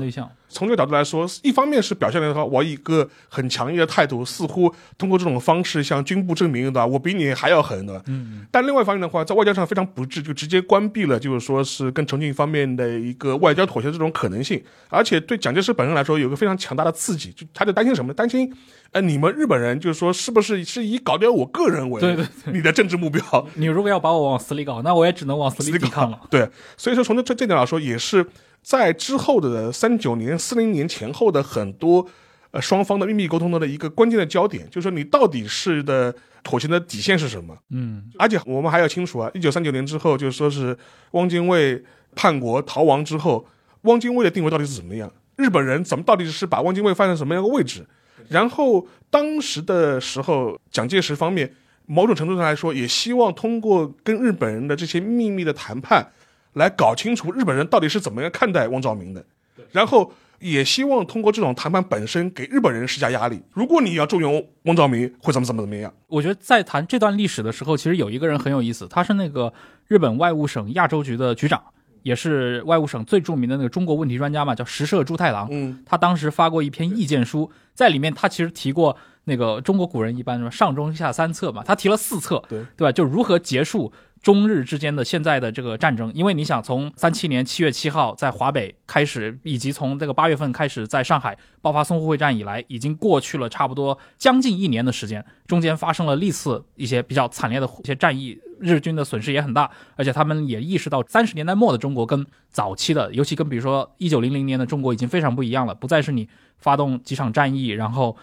[0.49, 6.85] 从这个角度来说，一方面是表现的话，我一个很强硬的态度，似乎通过这种方式向军部证明，对吧？
[6.85, 8.01] 我比你还要狠，对吧？
[8.07, 8.45] 嗯。
[8.49, 14.63] 但另外一方面的话，在外交上非常不智，就直接关闭了，就是说是跟重庆方面的一个外交妥协这种可能性。
[14.89, 18.13] 而且对蒋介石本人来说，有个非常强大的刺激，就他就担心什么？
[18.13, 18.51] 担心。
[18.91, 23.47] 哎，你们日本人就是说，是不是是以搞掉我个人为对对你的政治目标？
[23.55, 26.19] 你如果要把我往死里搞，那我也只能往死里抵抗了。
[26.29, 28.25] 对，所以说从这这这点来说，也是
[28.61, 32.07] 在之后的三九年、四零年前后的很多
[32.51, 37.55] 呃双方的秘密沟通的一个关键的焦点，就是说你到底是的妥协的底线是什么？
[37.71, 40.75] 嗯，而且我们还要清楚啊，一九三九年之后，就是说是
[41.11, 41.83] 汪精卫
[42.15, 43.45] 叛国逃亡之后，
[43.81, 45.11] 汪精卫的定位到底是怎么样？
[45.35, 47.85] 日本人怎么到底是把汪精卫放在什么样的位置？
[48.29, 51.53] 然后当时的时候，蒋介石方面
[51.85, 56.11] 某种程度上来说，也希望通过跟日本人的这些秘密的谈判，
[56.53, 59.23] 来搞清楚日本人到底是怎么样看待汪兆铭的。
[59.71, 63.41] 然后也希望通过这种谈判本身给日本人施加压力。
[63.53, 65.91] 如果你要重用汪兆铭，会怎么怎么怎么样？
[66.07, 69.51] 我觉得在谈这段历史的时候，其实有一个人很有意思，他是那个
[69.87, 71.63] 日本外务省亚洲局的局长，
[72.03, 75.47] 也是外务省最著名的那个中国问题专家嘛，叫石社朱太郎。
[75.51, 82.91] 嗯，他当时发过一篇意见书，在里面他其实提过那个中国古人一般说上中下三策嘛，他提了四策，对对吧？
[82.91, 108.15] 就如何结束中日之间的现在的这个战争，因为你想从三七年七月七号在华北开始，以及从这个八月份开始在上海爆发淞沪会战以来，已经过去了差不多将近一年的时间，中间发生了历次一些比较惨烈的一些战役，日军的损失也很大，而且他们也意识到三十年代末的中国跟早期的，尤其跟比如说一九零零年的中国已经非常不一样了，不再是你发动几场战役，然后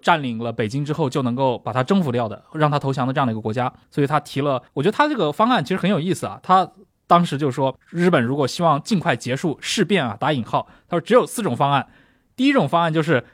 [0.00, 3.72] 占领了北京之后就能够把它征服掉的，让他投降的这样的一个国家。
[3.90, 6.40] 所以他提了，我觉得他这个方案其实很有意思啊。
[6.42, 6.70] 他
[7.06, 11.86] 当时就说，日本如果希望尽快结束事变啊，打引号，他说只有四种方案。
[12.34, 13.24] 第一种方案就是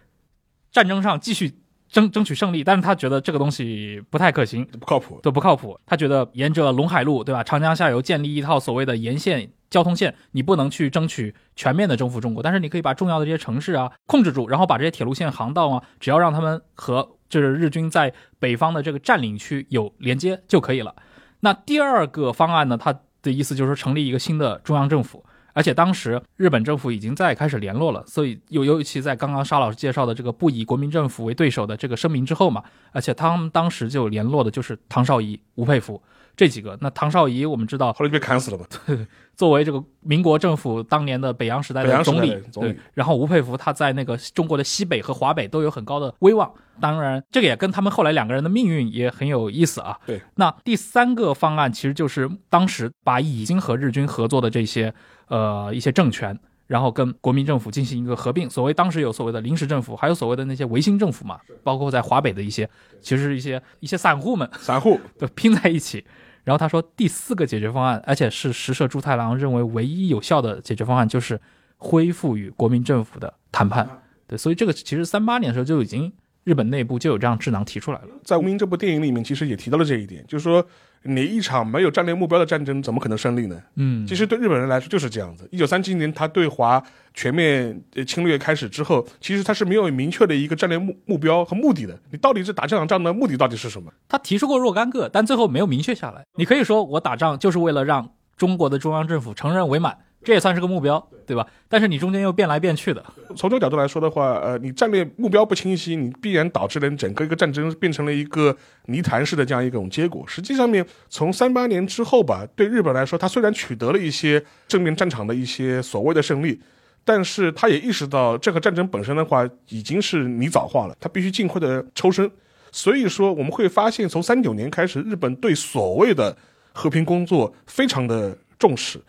[0.73, 1.58] 战争上继续
[1.91, 5.19] 争争取胜利，但是他觉得这个东西不太可行，不靠谱。
[5.23, 5.79] 都不靠谱。
[5.87, 7.43] 他觉得沿着陇海路，对吧？
[7.43, 20.95] 长江下游建立一套所谓的沿线交通线，你不能去争取全面的征服中国，但是你可以把重要的这些城市啊控制住，然后把这些铁路线航道啊，只要让他们和就是日军在北方的这个占领区有连接就可以了。
[21.41, 25.25] 那第二个方案呢，他的意思就是说成立一个新的中央政府。
[25.59, 36.01] 而且当时日本政府已经在开始联络了，所以尤尤其在刚刚沙老师介绍的这个不以国民政府为对手的这个声明之后嘛，而且他们当时就联络的就是唐绍仪、吴佩孚。
[36.39, 36.79] 这几个。
[36.81, 38.65] 那唐绍仪我们知道，后来就被砍死了嘛。
[39.35, 46.51] 作为这个民国政府当年的北洋时代的总理，总理对，然后吴佩孚他在那个中国的西北和华北都有很高的威望。
[46.81, 49.99] 当然，这个也跟他们后来两个人的命运也很有意思啊。
[50.07, 54.95] 对，那第三个方案其实就是当时把已经和日军合作的这些
[55.27, 56.39] 呃一些政权。
[56.69, 62.69] 然后跟国民政府进行一个合并，所谓当时有所谓的临时政府，还有所谓的那些维新政府嘛，包括在华北的一些，
[63.01, 66.05] 其实是一些一些散户们散户 都拼在一起。
[66.49, 71.39] 然后他说，第四个解决方案，而且是石社猪太郎认为唯一有效的解决方案，就是
[71.77, 73.87] 恢复与国民政府的谈判。
[74.27, 76.11] 对，所以这个其实三八年的时候就已经
[76.49, 78.09] 日本内部就有这样智囊提出来了。
[78.25, 80.67] 在《无名》这部电影里面，其实也提到了这一点，就是说，
[81.03, 83.63] 你一场没有战略目标的战争，怎么可能胜利呢？
[83.77, 85.47] 嗯，其实对日本人来说就是这样子。
[85.53, 86.83] 一九三七年，他对华
[87.13, 92.01] 全面呃侵略开始之后，其实他是没有明确的一个战略目目标和目的的。
[92.11, 93.93] 你到底是打这场仗的目的到底是什么？
[94.09, 96.25] 他提出过若干个，但最后没有明确下来。
[96.39, 101.47] 你可以说我打仗就是为了让中国的中央政府承认伪满，这也算是个目标，对吧？
[101.69, 103.03] 但是你中间又变来变去的，
[103.37, 108.55] 从这个角度来说的话，呃，你战略目标不清晰，你必然导致了整个一个战争变成了一个
[108.87, 110.25] 泥潭式的这样一种结果。
[110.27, 116.61] 实际上面，从三八年之后吧，对日本来说，他虽然取得了一些正面战场的一些所谓的胜利，
[117.05, 122.31] 但是他也意识到这个战争本身的话已经是泥沼化了，他必须尽快的抽身。
[122.71, 126.37] 所以说，我们会发现，从三九年开始，日本对所谓的
[126.73, 129.01] 和平工作非常的重视。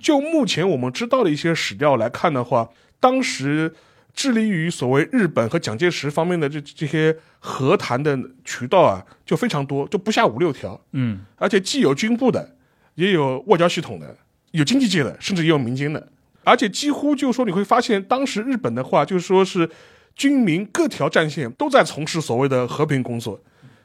[0.00, 3.74] 就目前我们知道的一些史料来看的话，当时
[4.14, 10.80] 致力于所谓日本和蒋介石方面的这这些和谈的渠道啊，就非常多，就不下五六条。
[10.92, 12.56] 嗯，而且既有军部的，
[12.94, 14.16] 也有外交系统的，
[14.52, 16.08] 有经济界的，甚至也有民间的。
[16.44, 19.68] 而且几乎就是说，你会发现，当时日本的话，就是说是
[20.14, 23.38] 军民各条战线都在从事所谓的和平工作。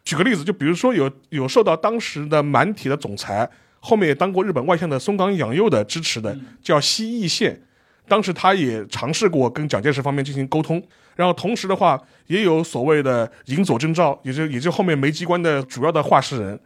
[0.05, 3.49] 举个例子，就比如说有有受到当时的满铁的总裁，
[3.81, 7.61] 后面也当过日本外相的松冈养佑的支持的，叫西义宪。
[8.07, 10.81] 当时他也尝试过跟蒋介石方面进行沟通，
[11.15, 16.59] 然后同时的话，也有所谓的尹佐正照，也就也就后面梅机关的主要的话事人。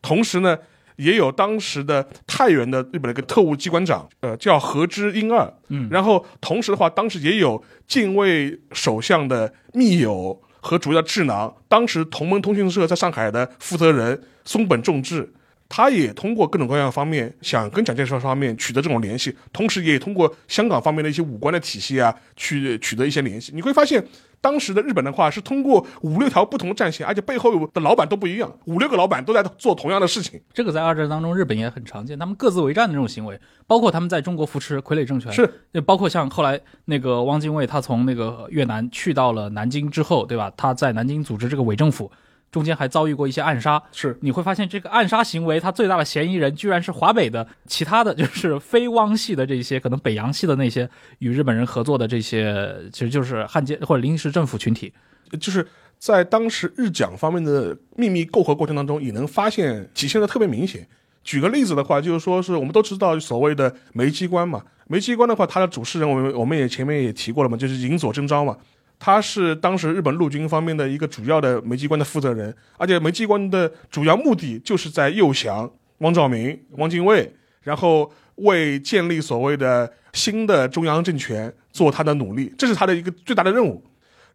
[0.00, 0.56] 同时呢，
[0.96, 5.52] 也有当时的太原的日本的一个特务机关长，呃，叫河之英二。
[5.68, 15.32] 嗯然后同时的话，当时也有近卫首相的密友和主要的智囊，当时同盟通讯社在上海的负责人松本重治。
[15.74, 23.52] 他也通过各种各样的方面想跟蒋介石方面取得这种联系，同时也通过香港方面的一些武官的体系啊，去取得一些联系。
[23.54, 24.06] 你会发现，
[24.38, 30.38] 当时的日本的话是通过五六条不同的战线，而且背后的老板都不一样，五六个老板都在做同样的事情。
[30.52, 40.52] 这个在二战当中日本也很常见，他们各自为战的这种行为，包括他们在中国扶持傀儡政权，是，就包括像后来那个汪精卫，他从那个越南去到了南京之后，对吧？
[40.54, 42.12] 他在南京组织这个伪政府，
[42.52, 43.82] 中间还遭遇过一些暗杀。
[43.90, 50.88] 是你会发现，这个暗杀行为，他最大的嫌疑人居然是华北的其他的就是非汪系的这些，可能北洋系的那些
[51.18, 54.92] 与日本人合作的这些，其实就是汉奸或者临时政府群体。
[55.40, 55.66] 就是
[55.98, 60.86] 在当时日蒋方面的秘密媾和过程当中，也能发现体现的特别明显。
[61.24, 68.56] 举个例子的话，就是说是我们都知道所谓的梅机关嘛，梅机关的话，它的主事人我们我们也前面也提过了嘛，就是银佐真昭嘛，
[69.04, 83.82] 他是当时日本陆军方面的一个主要的梅机关的负责人，而且梅机关的主要目的就是在诱降汪兆铭、汪精卫，然后为建立所谓的新的中央政权做他的努力，这是他的一个最大的任务。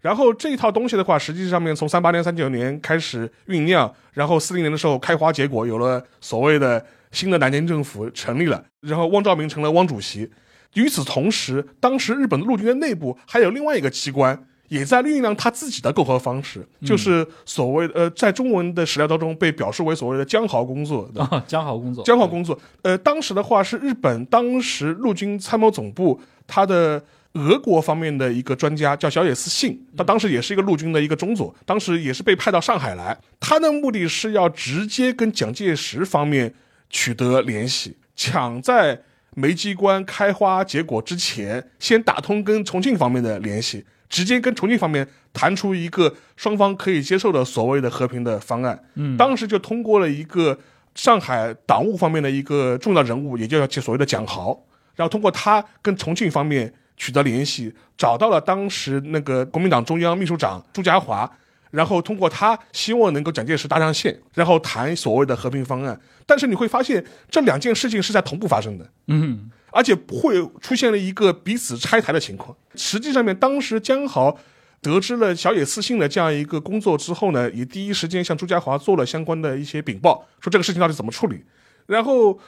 [0.02, 10.30] 然后这一套东西的话，实际上面从三八年、三九年开始酝酿，然后四零年的时候开花结果，有了所谓的新的南京政府成立了，然后汪兆铭成了汪主席。
[10.74, 21.10] 与此同时，当时日本陆军的内部还有另外一个机关，也在酝酿他自己的构和方式，就是所谓呃，在中文的史料当中被表示为所谓的江豪工作。
[21.16, 22.60] 啊， 江豪工作，江豪工作。
[22.82, 27.04] 呃，当时的话是日本当时陆军参谋总部他的。
[27.34, 33.16] 俄国方面的一个专家叫小野寺信，他当时也是一个陆军的一个中佐，当时也是被派到上海来。
[33.40, 36.52] 他的目的是要直接跟蒋介石方面
[36.90, 39.00] 取得联系，抢在
[39.36, 48.84] 梅机关开花结果之前，先打通跟重庆方面的联系，直接跟重庆方面谈出一个双方可以接受的所谓的和平的方案。
[48.96, 50.58] 嗯，当时就通过了一个
[50.96, 54.58] 上海党务方面的一个重要人物，也就叫所谓的蒋豪，
[54.96, 56.74] 然后通过他跟重庆方面。
[57.00, 61.30] 取得联系，找到了当时那个国民党中央秘书长朱家骅，
[61.70, 66.02] 然后通过他希望能够蒋介石搭上线，然后谈所谓的和平方案。
[66.26, 72.58] 但是你会发现这两件事情是在同步发生的，嗯，而且会出现了一个彼此拆台的情况。
[72.74, 74.36] 实际上面，当时江豪
[74.82, 81.44] 得知了小野寺信的这样一个工作之后呢，也第一时间向朱家华做了相关的一些禀报，说这个事情到底怎么处理。
[81.86, 82.40] 然后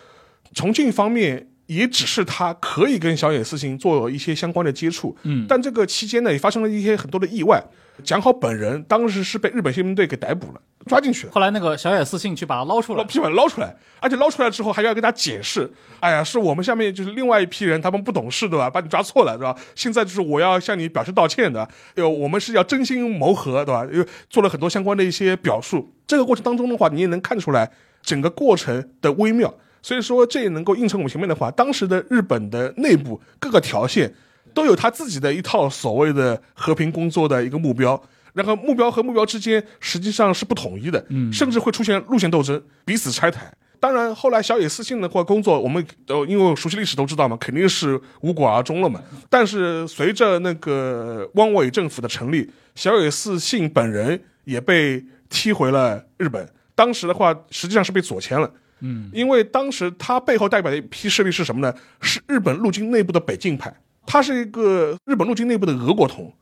[0.55, 1.47] 重庆方面。
[1.69, 7.63] 也只是他可以跟小野寺信做一些相关的接触，嗯，但这个期间呢，也发生了一些很多的意外。
[8.03, 11.33] 蒋好本人当时是被日本宪兵队给逮捕了，抓进去了。
[11.33, 18.69] 后来那个小野寺信去把他捞出来，去把他捞出来，而且捞出来之后还要跟他解释，哎呀，是我们下面就是另外一批人，他们不懂事，对吧？
[18.69, 19.55] 把你抓错了，对吧？
[19.75, 23.87] 现在就是我要向你表示道歉的，有我们是要真心谋和，对吧？
[23.91, 25.93] 又做了很多相关的一些表述。
[26.07, 29.53] 这个过程当中的话，你也能看出来整个过程的微妙。
[29.81, 31.49] 所以说，这也能够映衬我们前面的话。
[31.49, 34.13] 当时的日本的内部各个条线
[34.59, 38.01] 都有他自己的一套所谓的和平工作的一个目标，
[38.33, 43.49] 然后目标和目标之间实际上是不统一的，嗯，甚至会出现路线斗争，彼此拆台。
[43.79, 49.01] 当然，后来小野寺信的话工作，我们呃因为熟悉历史都知道嘛，肯定是无果而终了嘛。
[49.29, 56.45] 但是随着那个汪伪政府的成立，小野寺信本人也被踢回了日本。
[56.75, 58.51] 当时的话，实际上是被左迁了。
[58.81, 61.73] 嗯，因为当时他背后代表的一批势力是什么呢？
[62.01, 63.73] 是日本陆军内部的北进派，
[64.11, 66.33] 他是一个日本陆军内部的俄国通，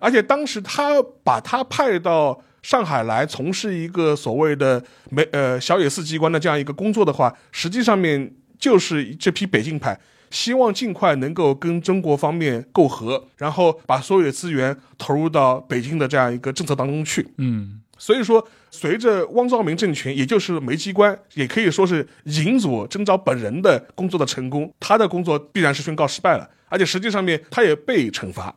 [0.00, 9.96] 而且当时他把他派到上海来从事一个所谓的没呃小野寺机关的这样一个工作的话，实际上面就是这批北进派
[10.30, 17.28] 希望尽快能够跟中国方面媾和，然后把所有的资源投入到北京的这样一个政策当中去。
[17.38, 17.80] 嗯。
[17.96, 28.54] 所以说，随着汪兆铭政权，也就是梅机关，也可以说是尹佐征召本人的工作的成功，他的工作必然是宣告失败了，而且实际上面他也被惩罚。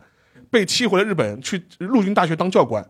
[0.50, 2.82] 被踢回了日本，去陆军大学当教官，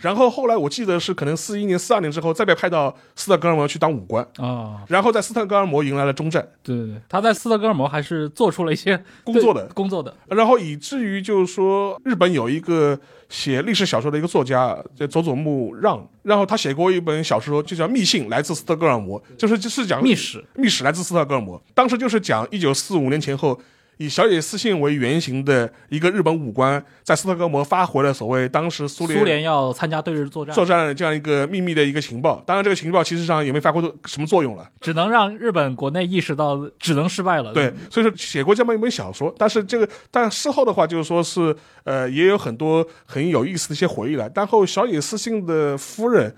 [0.00, 6.44] 然后后来我记得是可能四一年、四二年之后再被派到斯德哥尔摩去当武官啊，然后在斯德哥尔摩迎来了中战。
[6.64, 23.56] 对对对，他在斯德哥尔摩还是做出了一些工作的工作的，然后以至于就是说，日本有一个写历史小说的一个作家叫佐佐木让，然后他写过一本小说，就叫《密信来自斯德哥尔摩》，就是就是讲密史，密史来自斯德哥尔摩，当时就是讲一九四五年前后。
[23.98, 32.42] 以小野寺信为原型的一个日本武官，在斯特哥尔摩发回了所谓当时苏联苏联要参加对日作战作战的这样一个秘密的一个情报。
[32.46, 37.52] 当然，这个情报其实上也没发挥什么作用了，只能让日本国内意识到只能失败了。
[37.52, 41.54] 对，所以说写过这么一本小说，但是这个但事后的话，就是说是
[41.84, 44.28] 呃，也有很多很有意思的一些回忆了。
[44.28, 46.34] 但后小野寺信的夫人。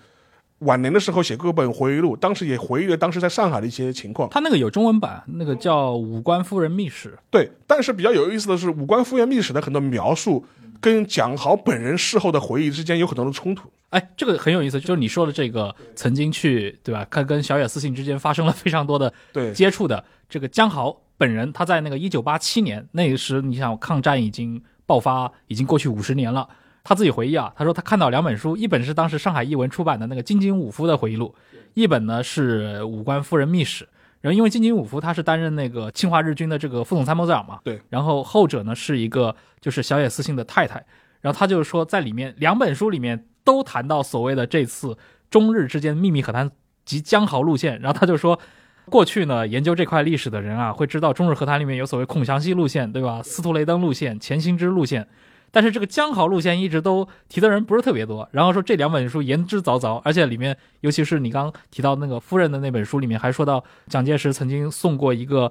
[0.60, 4.28] 晚年的时候写过本回忆录，当时也回忆了当时在上海的一些情况。
[4.30, 7.10] 他那个有中文版，那个叫《武官夫人秘史》。
[7.30, 10.44] 对，但是比较有意思的是，《武官夫人秘史》的很多描述
[10.80, 13.70] 跟蒋豪本人事后的回忆之间有很多的冲突。
[13.90, 17.07] 哎，这个很有意思，就是你说的这个曾经去对吧？
[17.11, 26.48] 他跟小野私信之间发生了非常多的对接触的这个江豪本人，他在那个一九八七年那时，你想抗战已经爆发，已经过去五十年了。
[26.89, 31.34] 他自己回忆啊，他说他看到两本书，一本是当时上海译文出版的那个金井武夫的回忆录，
[31.74, 33.84] 一本呢是《武官夫人秘史》。
[34.20, 37.80] 然后因为金井武夫他是担任那个侵华日军的这个副总参谋长嘛，对。
[37.89, 40.76] 然后后者呢是一个就是小野私信的太太。
[41.20, 44.97] 然后他就是说在里面两本书里面都谈到所谓的这次
[45.28, 46.49] 中日之间秘密和谈
[46.84, 47.80] 及江豪路线。
[47.80, 48.39] 然后他就说，
[48.84, 53.20] 过去呢，研究这块历史的人啊，会知道中日和谈里面有所谓孔祥熙路线，对吧？
[53.24, 55.09] 司徒雷登路线、钱新之路线，
[55.57, 58.28] 但是这个江豪路线一直都提的人不是特别多。
[58.30, 65.50] 然后说这两本书言之凿凿，而且里面尤其是你刚提到那个夫人的那本书里面，还说到蒋介石曾经送过一个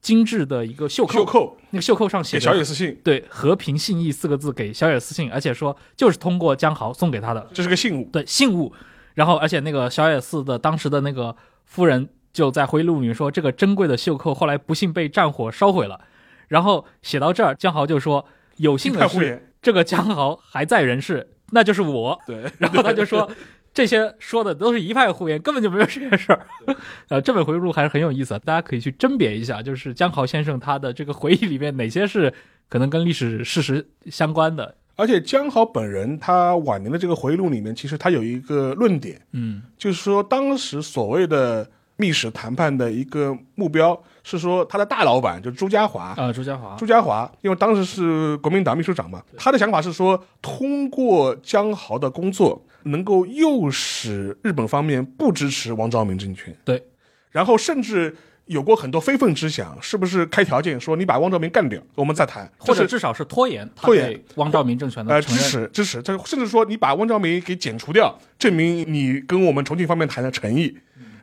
[0.00, 7.46] 精致的一个袖扣，袖 扣那个袖扣上写给小野私信，对“和平信义”四个字给小野私信，而且说就是通过江豪送给他的。
[7.52, 8.08] 这是个信物。
[8.10, 8.72] 对信物，
[9.12, 16.00] 然后而且那个小野寺的当时的那个夫人就在回忆录里面说，这个珍贵的袖扣后来不幸被战火烧毁了。
[16.48, 18.24] 然后写到这儿，江豪就说
[18.56, 22.18] ：“有幸的是，这个江豪还在人世，那就是我。
[22.26, 23.30] 对，” 然后他就说。
[23.74, 26.46] 这些说的都是一派胡言，根本就没有这件事儿。
[27.10, 32.32] 呃，这本回忆录还是很有意思的，大家可以去甄别一下，就是江豪先生他的这个回忆里面哪些是
[32.70, 34.74] 可能跟历史事实相关的。
[34.94, 56.54] 而且江豪本人他晚年的这个回忆录里面，其实他有一个论点，嗯就是说当时所谓的密使谈判的一个目标是说他的大老板就是朱家华，啊，朱家华，朱家华，因为当时是国民党秘书长嘛，他的想法是说，通过江豪的工作，能够诱使日本方面不支持王兆明政权。
[56.64, 56.82] 对，
[57.30, 64.06] 然后甚至有过很多非分之想，是不是开条件说你把汪兆明干掉，我们再谈，或者至少是拖延他拖延。
[64.06, 65.34] 对汪兆明政权的呃支。
[65.34, 70.76] 持支持，这甚至说你把汪兆明给剪除掉，证明你跟我们重庆方面谈的诚意。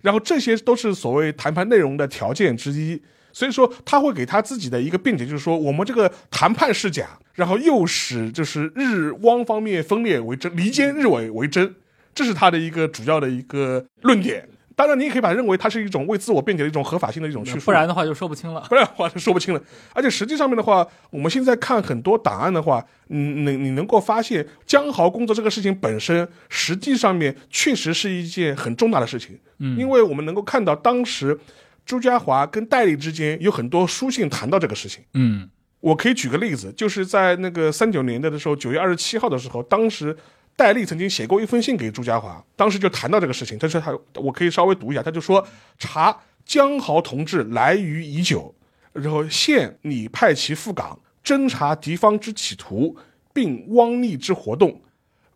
[0.03, 3.01] 然后这些都是所谓谈判内容的条件之一。
[3.35, 11.73] 所以说他会给他自己的一个辩解，就是说我们这个谈判是假，然后又使就是日汪方面分裂为真，离间日伪为真，
[12.13, 14.47] 这是他的一个主要的一个论点。
[14.75, 18.65] 当然，你也可以把它认为它是一种为自我辩解的一种合法性的一种叙述，不然的话就说不清了。
[18.69, 19.61] 不然的话就说不清了。
[19.93, 29.39] 而且实际上面的话，我们现在看很多档案的话，你，你你能够发现江豪工作这个事情本身，实际上面确实是一件很重大的事情。
[29.59, 31.39] 嗯因为我们能够看到当时
[31.85, 35.03] 朱家华跟戴笠之间有很多书信谈到这个事情。
[35.13, 35.49] 嗯
[35.79, 40.15] 我可以举个例子，就是在那个三九年代的时候，九月二十七号的时候，当时
[40.55, 43.57] 戴笠曾经写过一封信给朱家骅，当时就谈到这个事情。
[43.57, 45.45] 他说他，我可以稍微读一下，他就说
[45.79, 48.53] ：“查江豪同志来渝已久，
[48.93, 52.95] 然后现拟派其赴港侦查敌方之企图，
[53.33, 54.81] 并汪逆之活动，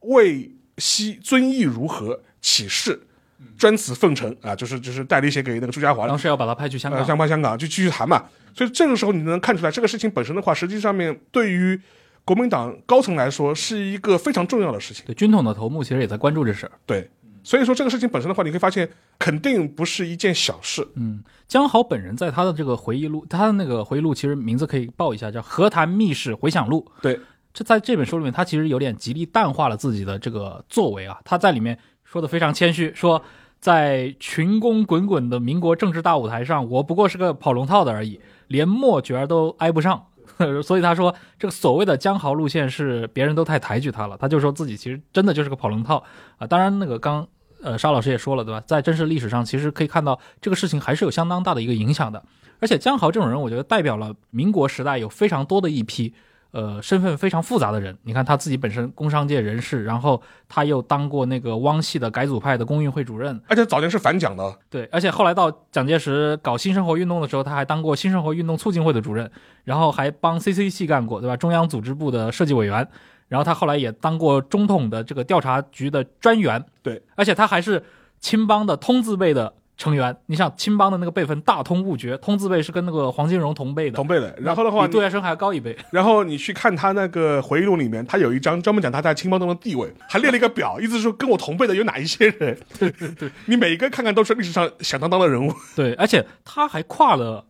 [0.01, 3.01] 为悉遵义如何，起事。”
[3.55, 7.07] 专此奉承啊，就是就是戴笠写给那个朱家骅的当时要把他派去香呃，港。
[7.07, 8.25] 香港香港就继续谈嘛。
[8.55, 11.79] 所以这个时候你能看出来，这个事情本身的话，实际上面对于
[12.27, 15.05] 国民党高层来说是一个非常重要的事情。
[15.05, 16.73] 对，军统的头目其实也在关注这事儿。
[16.85, 17.09] 对，
[17.41, 20.85] 所以说这个事情本身的话，你会发现肯定不是一件小事。
[20.95, 26.85] 嗯，江豪本人在他的这个回忆录，他的那个回忆录其实名字可以报一下，叫《和谈密室回想录》。
[27.01, 27.17] 对，
[27.53, 31.17] 这在这本书里面，他其实有点极力淡化了自己的这个作为啊。
[31.23, 33.21] 他在里面说的非常谦虚，说
[33.61, 38.19] 在群攻滚滚的民国政治大舞台上，我不过是个跑龙套的而已，
[38.49, 40.07] 连末角儿都挨不上。
[40.63, 46.03] 所以他说，这个所谓的江豪路线是别人都太抬举他了，他就说自己其实真的就是个跑龙套
[46.37, 46.45] 啊。
[46.47, 47.27] 当然，那个刚
[47.61, 48.61] 呃沙老师也说了，对吧？
[48.65, 52.23] 在真实历史上，其实可以看到这个事情还是有相当大的一个影响的。
[52.59, 56.13] 而且江豪这种人，我觉得代表了民国时代有非常多的一批
[56.57, 57.95] 呃身份非常复杂的人。
[58.01, 69.29] 你看他自己本身工商界人士，然后他又当过那个汪系的改组派的工运会主任，而且早年是反蒋的，对，而且后来到蒋介石搞新生活运动的时候，他还当过新生活运动促进会的主任，
[69.65, 71.37] 然后还帮 CC 系干过，对吧？
[71.37, 72.87] 中央组织部的设计委员，
[73.27, 77.83] 然后他后来也当过中统的这个调查局的专员，对，而且他还是
[78.19, 80.15] 青帮的通字辈的成员。
[80.25, 84.35] 你想青帮的那个辈分大通不绝，通字辈是跟那个黄金荣同辈的，同辈的。
[84.41, 85.77] 然后的话比，杜月笙还要高一辈。
[85.91, 92.57] 然后你去看他那个回忆录里面，他有一张专门讲他在青帮中的地位，还列了一个表， 意思是说跟我同辈的有哪一些人。
[92.77, 95.53] 对对对，你每一个看看都是历史上响当当的人物。
[95.75, 97.45] 对，而且他还跨了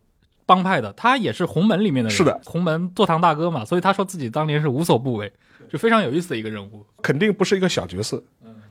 [0.45, 5.32] 帮派的，他也是洪门里面的人，是的，洪门坐堂大哥嘛，所以他说自己当年是无所不为，
[5.69, 6.86] 就非常有意思的一个人物。
[7.01, 8.21] 肯定不是一个小角色。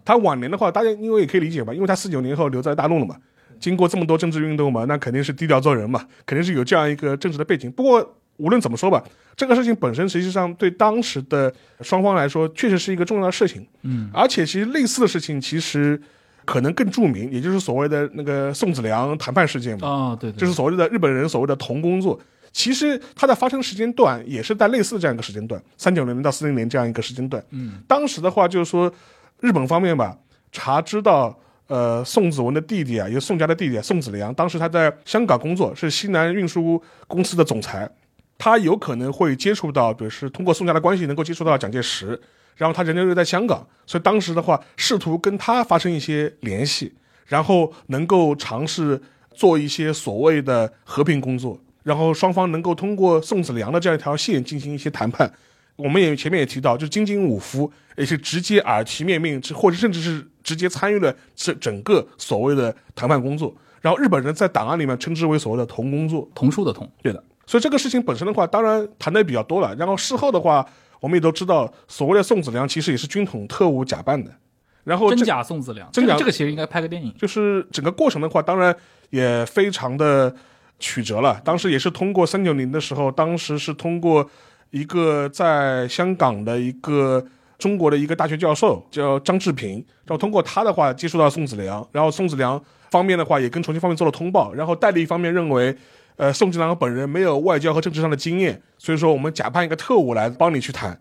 [0.05, 3.17] 他晚年的话，大家因为也可以理解吧，因为他四九年后留在大陆了嘛，
[3.61, 7.71] 经过这么多政治运动嘛，那肯定是低调做人嘛，肯定是有这样一个政治的背景。
[7.73, 9.03] 不过无论怎么说吧，
[9.35, 13.67] 这个事情本身实际上对当时的双方来说，确实是一个重要的事情。
[13.83, 16.01] 嗯，而且其实类似的事情，其实
[16.45, 19.89] 可能更著名，也就是所谓的那个宋子良谈判事件嘛。
[19.89, 22.21] 哦，对对，就是所谓的日本人所谓的同工作。
[22.53, 27.43] 其实它的发生时间段也是在类似这样一个时间段，三九零年到四零年这样一个时间段。
[27.51, 28.91] 嗯，当时的话就是说，
[29.41, 30.17] 日本方面吧，
[30.51, 31.39] 查知道，
[31.69, 37.91] 呃，宋子文的弟弟啊，也是宋家的弟弟宋子良，当时他在香港工作，是西南运输公司的总裁，
[38.39, 42.21] 他有可能会接触到，比如是通过宋家的关系能够接触到蒋介石，
[42.57, 46.95] 然后他人家又在香港，所以当时的话试图跟他发生一些联系，
[47.27, 49.03] 然后能够尝试
[49.35, 55.33] 做一些所谓的和平工作，然后双方能够通过宋子良的这样一条线进行一些谈判。
[55.77, 63.55] 我们也前面也提到，就是金井武夫也是直接耳提面命，或者甚至是直接参与了这整个所谓的谈判工作。
[63.83, 67.23] 然后日本人在档案里面称之为所谓的“同工作”，同书的同，对的。
[67.47, 69.75] 所以这个事情本身的话，当然谈的比较多了。
[69.77, 70.67] 然后事后的话，
[70.99, 74.35] 我们也都知道，所谓的宋子良其实也是军统特务假扮的。
[74.83, 77.15] 然后真假宋子良，真假这个其实应该拍个电影。
[77.19, 78.75] 就是整个过程的话，当然
[79.11, 80.35] 也非常的
[80.79, 81.39] 曲折了。
[81.45, 84.29] 当时也是通过三九零的时候，当时是通过。
[84.77, 87.25] 一个在香港的一个
[87.59, 95.75] 中国的一个大学教授叫张志平，然后通过他的话接触到宋子良，然后宋子良方面的话也跟重庆方面做了通报，然后戴笠一方面认为，
[96.17, 101.01] 呃，宋子良本人没有外交和政治上的经验，所以说我们假扮一个特务来帮你去谈。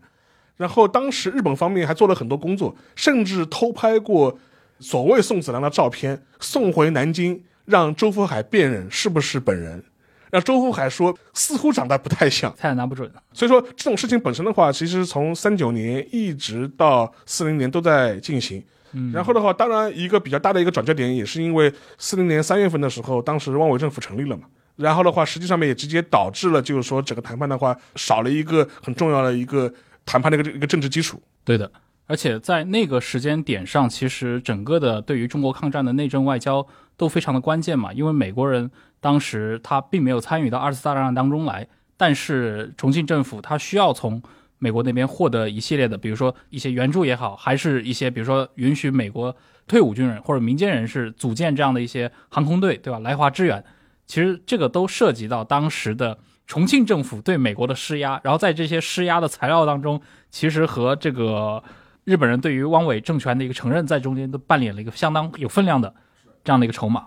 [0.56, 4.38] 然后当时日本方面还做了很多工作，甚至偷拍过
[4.80, 9.84] 所谓宋子良的照片送回南京，让周福海辨认是不是本人。
[10.30, 13.10] 让周福海说，似乎长得不太像，他也拿不准。
[13.32, 18.62] 所以说这种事情本身的话，其实从三九年一直到四零年都在进行。
[18.92, 24.44] 嗯，然后的话，当然一个比较大的一个转折点，也是因为四零年三月份的时候，当时汪伪政府成立了嘛。
[24.76, 29.72] 然后的话，实际上面也直接导致了，就是说整个谈判的话，少了一个很重要的一个
[30.04, 31.20] 谈判的一个一个政治基础。
[31.44, 31.70] 对的，
[32.06, 36.66] 而且在那个时间点上，其实整个的对于中国抗战的内政外交
[36.96, 38.70] 都非常的关键嘛，因为美国人。
[39.06, 41.64] 当时他并没有参与到二次大战当中来，
[41.96, 44.20] 但是重庆政府他需要从
[44.58, 49.36] 美国那边获得一系列的，比如说一些援助也好，还是一些比如说允许美国
[49.68, 52.98] 退伍军人或者民间人士组建这样的一些航空队，对吧？
[52.98, 53.64] 来华支援，
[54.06, 61.62] 其实这个都涉及到当时的重庆政府对美国的施压，然后在这些施压的材料当中，其实和这个
[62.02, 65.94] 日本人对于汪伪政权的一个承认在中间都扮演了一个相当有分量的
[66.42, 67.06] 这样的一个筹码。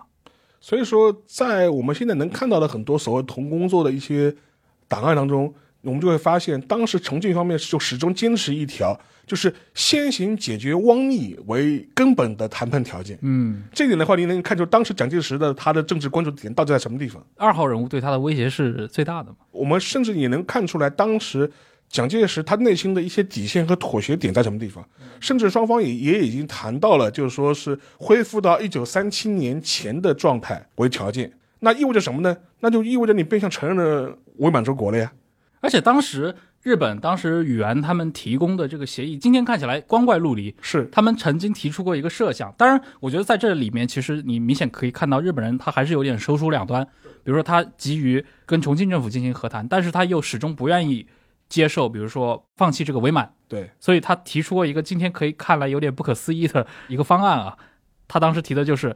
[0.62, 4.36] 所以说，在我们现在能看到的很多所谓同工作的一些
[4.88, 13.18] 档案当中，我们就会发现，当时重庆方面就始终坚持一条，就是先行解决汪逆为根本的谈判条件。
[13.22, 17.26] 嗯，这点的话，您能看出当时蒋介石的他的政治关注点到底在什么地方？
[17.38, 19.38] 二号人物对他的威胁是最大的嘛？
[19.52, 21.52] 我们甚至也能看出来，当时。
[21.90, 24.88] 蒋介石他内心的一些底线和妥协点在什么地方？
[25.20, 31.34] 甚至双方也也已经谈到了，就是说是恢复到一九三七年前的状态为条件。
[31.60, 32.38] 那意味着什么呢？
[32.60, 35.12] 那就意味着你变相承认了伪满洲国了呀。
[35.62, 40.56] 而且当时日本当时宇安他们提供的这个协议，今天看起来光怪陆离。
[40.62, 46.86] 是他们曾经提出过一个设想，当然，我觉得在这里面其实你明显可以看到日本人他还是有点手鼠两端。
[47.24, 51.06] 比如说他急于跟重庆政府进行和谈，但是他又始终不愿意。
[51.50, 57.58] 接受，比如说放弃这个伪满，对，所以他提出过一个今天可以看来有点不可思议的一个方案啊。
[58.08, 58.96] 他当时提的就是，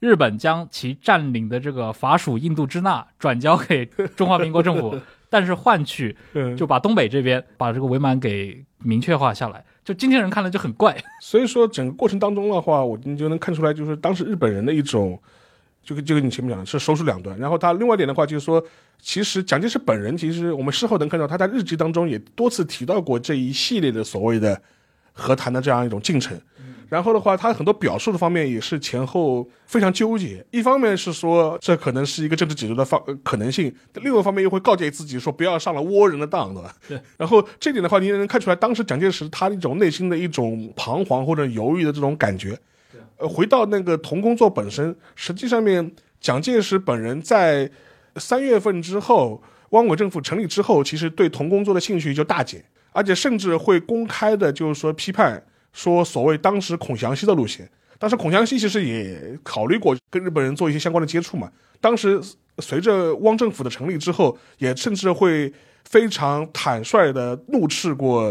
[0.00, 3.86] 日本将其占领的这个法属印度支那转交给
[4.16, 4.98] 中华民国政府，
[5.28, 6.16] 但是换取
[6.56, 9.64] 就把东北这边把这个伪满给明确化下来。
[9.82, 10.96] 就今天人看来就很怪。
[11.20, 15.20] 所以说整个过程当中的话，我你就能看出来，就是当时日本人的一种。
[15.84, 18.64] 就跟就跟你前面讲的是手鼠两端，然后他另外一点的话就是说，
[19.00, 24.60] 其实蒋介石本人其实我们事后能看到他在日记当中也多次提到过这一系列的所谓的
[25.12, 26.40] 和谈的这样一种进程，
[26.88, 36.74] 然后的话他很多表述的方面也是前后非常纠结，一方面是说这可能是一个政治解决的方可能性，另外一方面又会告诫自己说不要上了倭人的当，对吧？
[36.88, 37.00] 对。
[37.16, 42.58] 然后这点的话，你也能看出来当时蒋介石他一种内心的一种彷徨或者犹豫的这种感觉。
[43.16, 47.70] 呃，回到那个同工作本身，实际上面，蒋介石本人在
[48.16, 55.42] 三月份之后，汪伪政府成立之后，其实对同工作的兴趣就大减，而且甚至会公开的，就是说批判
[55.72, 57.68] 说所谓当时孔祥熙的路线。
[57.98, 61.50] 当时孔祥熙其实也考虑过跟日本人做一些相关的接触嘛。
[61.80, 62.20] 当时
[62.58, 65.52] 随着汪政府的成立之后，也甚至会
[65.84, 68.28] 非常坦率的怒斥过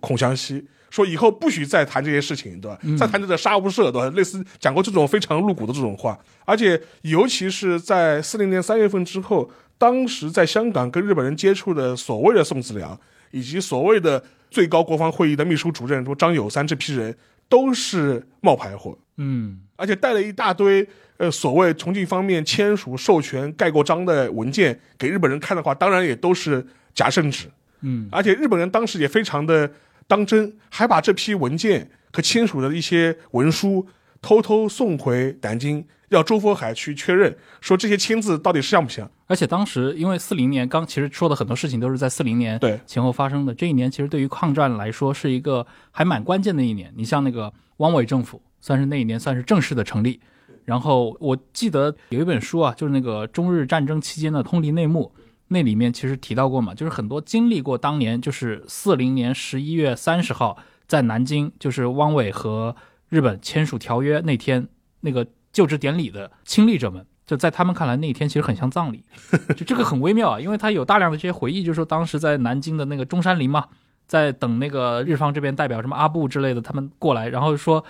[0.00, 0.66] 孔祥熙。
[0.90, 2.78] 说以后不许再谈这些事情，对吧？
[2.98, 4.08] 再谈这个杀无赦，对吧？
[4.16, 12.98] 类似讲过这种非常露骨的这种话，而且尤其是在四零年三月份之后，当时在香港跟日本人接触的所谓的宋子良，
[13.32, 17.14] 以及所谓的最高国防会议的秘书主任说张友三这批人，
[17.50, 27.50] 都是冒牌货，嗯，而且带了一大堆呃所谓重庆方面签署授权盖过章的文件给日本人看的话，当然也都是假圣旨，
[27.82, 29.70] 嗯，而且日本人当时也非常的。
[30.08, 33.86] 当真，还把这批文件和签署的一些文书
[34.20, 39.08] 偷偷送回南京，要周佛海去确认，说这些签字到底是像不像？
[39.26, 43.54] 而且当时因为四零年刚，其实说的很多事情都是在四零年对前后发生的。
[43.54, 46.90] 这一年其实对于抗战来说是一个还蛮关键的一年。
[46.96, 50.18] 你像那个汪伪政府，算是那一年算是正式的成立。
[50.64, 55.12] 然后我记得有一本书啊，就是那个中日战争期间的通敌内幕，
[55.48, 62.76] 那里面其实提到过嘛，就是很多经历过当年就是四零年十一月三十号在南京，就是汪伪和
[63.08, 64.68] 日本签署条约那天
[65.00, 67.04] 那个就职典礼的亲历者们。
[67.26, 69.04] 就在他们看来，那天其实很像葬礼，
[69.54, 73.66] 就这个很微妙啊，因为他有大量的这些回忆，就是说当时在南京的那个中山陵嘛，
[74.06, 77.84] 在等那个日方这边代表什么阿布之类的他们过来，然后说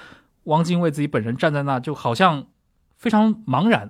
[0.44, 2.46] 汪精卫自己本人站在那，就好像
[2.96, 3.88] 非常茫然，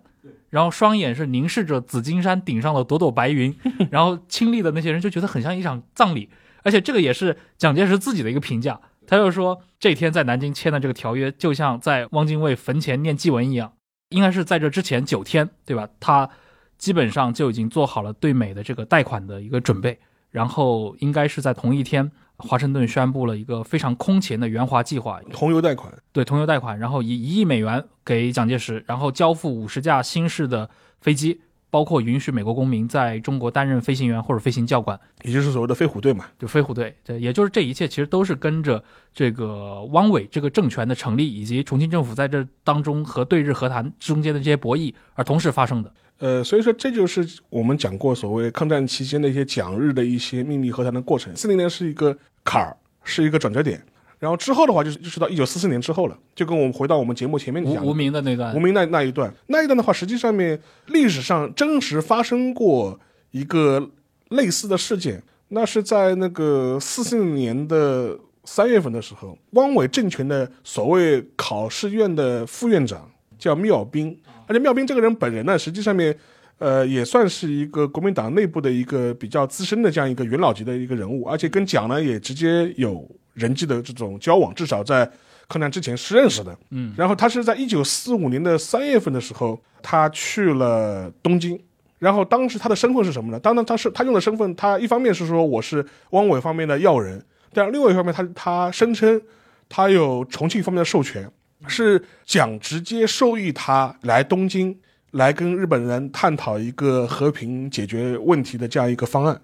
[0.51, 3.55] 然后双眼是凝视着紫金山顶上的朵朵白云，
[3.91, 6.29] 然后亲历的那些人就觉得很像一场葬礼，
[6.63, 13.73] 而且这个也是蒋介石自己的一个评价，他就说这天在南京签的这个条约，就像在汪精卫坟前念祭文一样。
[14.11, 15.87] 应该是在这之前九天，对吧？
[16.01, 16.31] 他
[16.79, 19.99] 基本上就已经做好了对美的这个贷款的一个准备，
[20.31, 30.69] 然后应该是在同一天，华盛顿宣布了一个非常空前的援华计划，同油贷款，对，同油贷款，然后以一亿美元给蒋介石，然后交付五十架新式的
[31.01, 31.41] 飞机。
[31.71, 36.97] 包括允许美国公民在中国担任飞行员或者飞行教官，也就是所谓的飞虎队嘛，就飞虎队。
[37.05, 38.83] 对，也就是这一切其实都是跟着
[39.13, 45.93] 这个汪伪这个政权的成立，以及重庆政府在这当中和对日和谈中间的这些博弈而同时发生的。
[46.19, 51.35] 呃，所以说这就是我们讲过所谓抗战期间的一些蒋日的一些秘密和谈的过程。
[51.37, 53.81] 四零年是一个坎儿，是一个转折点。
[54.19, 62.99] 然后之后的话，就是就是到一九四四年之后了，就跟我们回到我们节目前面讲无名的那段，无名那那一段，那一段的话，实际上面历史上真实发生过
[63.31, 63.89] 一个
[64.31, 73.09] 类似的事件，那是在那个四四年的三月份的时候，汪伪政权的所谓考试院的副院长
[73.39, 74.19] 叫缪斌，
[74.49, 76.13] 而且缪斌这个人本人呢，实际上面，
[76.59, 83.09] 呃，也算是一个国民党内部的一个比较资深的这样一个元老级的一个人物，而且跟蒋呢也直接有。
[83.35, 85.09] 人际的这种交往，至少在
[85.49, 86.59] 抗战之前是认识的。
[86.71, 91.57] 嗯，然后他是在一九四五年的三月份的时候，他去了东京。
[92.01, 93.39] 然后当时他的身份是什么呢？
[93.39, 99.23] 当然他是他用的身份，他一方面是说我是汪伪方面的要人，但另外一方面他他声称
[99.69, 101.31] 他有重庆方面的授权，
[101.67, 104.79] 是蒋直接授意他来东京
[105.11, 109.41] 来跟日本人探讨一个和平解决问题的这样一个方案。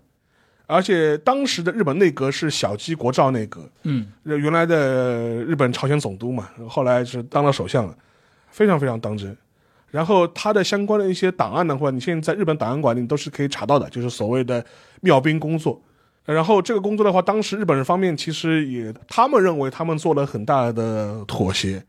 [0.67, 7.95] 而且当时的日本内阁是小矶国照内阁，嗯，原来的日本朝鲜总督嘛，后来是当了首相了，
[8.51, 9.37] 非常非常当真。
[9.91, 14.65] 然后他的相关的一些档案的话，你现在在日本档案馆里都是可以查到的，就是所谓的
[15.03, 15.81] 妙兵工作。
[16.25, 21.85] 然后这个工作的话，当时日本人方面其实也，他们认为他们做了很大的妥协，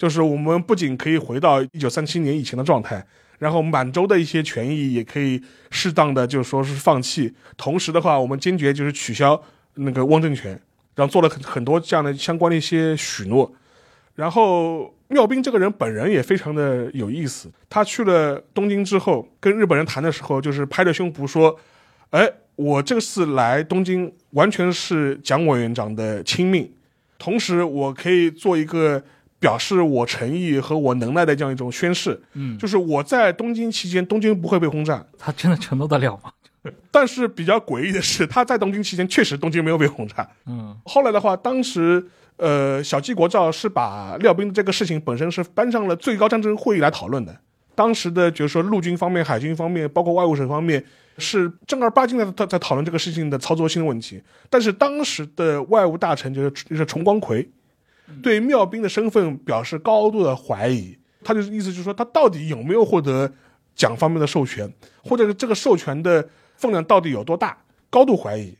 [0.00, 3.06] 就是我们不仅可以回到一九三七年以前的状态。
[3.38, 9.42] 然后满洲的一些权益也可以适当的就说是放弃，同时的话，我们坚决就是取消
[9.74, 10.50] 那个汪政权，
[10.94, 13.50] 然后做了很很多这样的相关的一些许诺。
[14.14, 21.58] 然后妙斌这个人本人也非常的有意思，他去了东京之后，跟日本人谈的时候，就是拍着胸脯说
[22.10, 26.70] ：“哎，我这次来东京完全是蒋委员长的亲命，
[27.18, 29.02] 同时我可以做一个。”
[29.40, 35.04] 表示我诚意和我能耐的这样一种宣誓，嗯，就是我在东京期间，东京不会被轰炸。
[35.18, 36.30] 他真的承诺得了吗？
[36.92, 40.28] 但是比较诡异的是，他在东京期间确实东京没有被轰炸。
[40.44, 47.34] 嗯，后来的话，当时呃，小矶国照是把廖兵的这个事情本身是搬上了最高战争会议来讨论的。
[47.74, 50.84] 当时的就是说陆军方面、海军方面，包括外务省方面，
[51.16, 54.22] 是正儿八经的在在讨论这个事情的操作性问题。
[54.50, 57.48] 但是当时的外务大臣就是就是重光葵。
[58.22, 63.32] 对缪兵的身份表示高度的怀疑，他就是意思就是说他到底有没有获得
[63.74, 64.70] 蒋方面的授权，
[65.02, 67.56] 或者是这个授权的分量到底有多大，
[67.88, 68.54] 高度怀疑，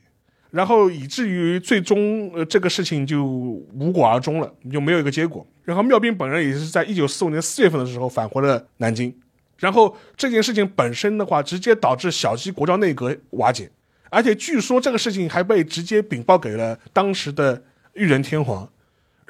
[0.49, 5.45] 然后以至于最终呃这个事情就无果而终了，就没有一个结果。
[5.63, 9.15] 然后缪兵本人也是在一九四五年四月份的时候返回了南京，
[9.57, 13.69] 然后这件事情本身的话，直接导致小鸡国照内阁瓦解，
[14.09, 18.67] 而且据说这个事情还被直接禀报给了当时的裕仁天皇。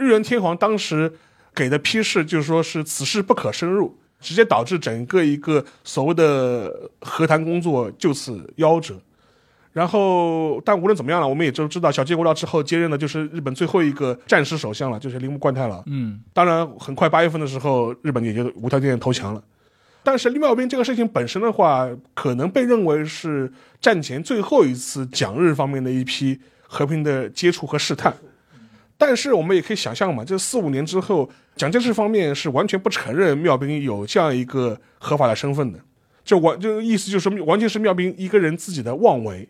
[0.01, 1.13] 日元天皇当时
[1.53, 8.99] 给的批示就是说是此事不可深入，直接导致整个一个所谓的和谈工作就此夭折。
[9.73, 15.81] 然后，但无论怎么样了，我们也都知道，小矶国照之后接任的就是日本最后一个战时首相了，就是铃木贯太郎。
[15.85, 19.41] 嗯，当然，很快八月份的时候，日本也就无条件投降了。
[20.03, 26.37] 但是，李茂斌这个事情本身的话，可能被认为是战前最后一次蒋日方面的一批
[26.67, 28.13] 和平的接触和试探。
[29.01, 35.79] 但是我们也可以想象嘛，这四五年之后，蒋介石方面是完全不承认妙兵有这样一个合法的身份的，
[36.23, 39.49] 就完就意思就是完全是妙兵一个人自己的妄为。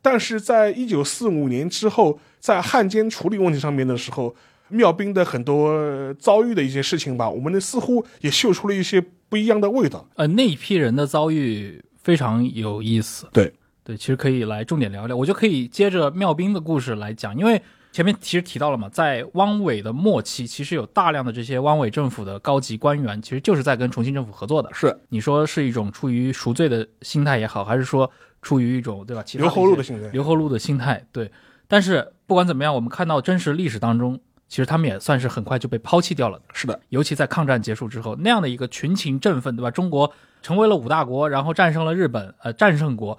[0.00, 4.36] 但是在一九四五年之后，在汉奸处理问题上面的时候，
[4.68, 10.08] 妙兵的很多遭遇的一些事情吧，我们呢似乎也嗅出了一些不一样的味道。
[10.14, 13.26] 呃，那一批人的遭遇非常有意思。
[13.32, 17.60] 对对，其实可以来重点聊聊，我就可以接着妙兵的故事来讲，因为
[17.92, 24.70] 前面其实提到了嘛，在汪伪的末期，其实有大量的这些汪伪政府的高级官员，其实就是在跟重庆政府合作的。
[24.72, 29.22] 是你说是一种出于赎罪的心态也好，还是说出于一种对吧？
[29.22, 30.08] 其他留后路的心态。
[30.08, 31.30] 留后路的心态，对。
[31.68, 34.18] 但是不管怎么样，我们看到真实历史当中，
[34.48, 36.40] 其实他们也算是很快就被抛弃掉了。
[36.54, 39.70] 是的，尤其在抗战结束之后，那样的一个群情振奋，对吧？
[39.70, 43.18] 中国成为了五大国，然后战胜了日本，呃，战胜国。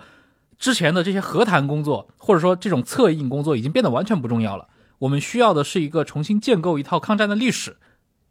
[0.57, 4.67] 之前的这些和谈工作，或者说这种策应工作，已经变得完全不重要了。
[4.99, 7.77] 我们需要的是一个重新建构一套抗战的历史。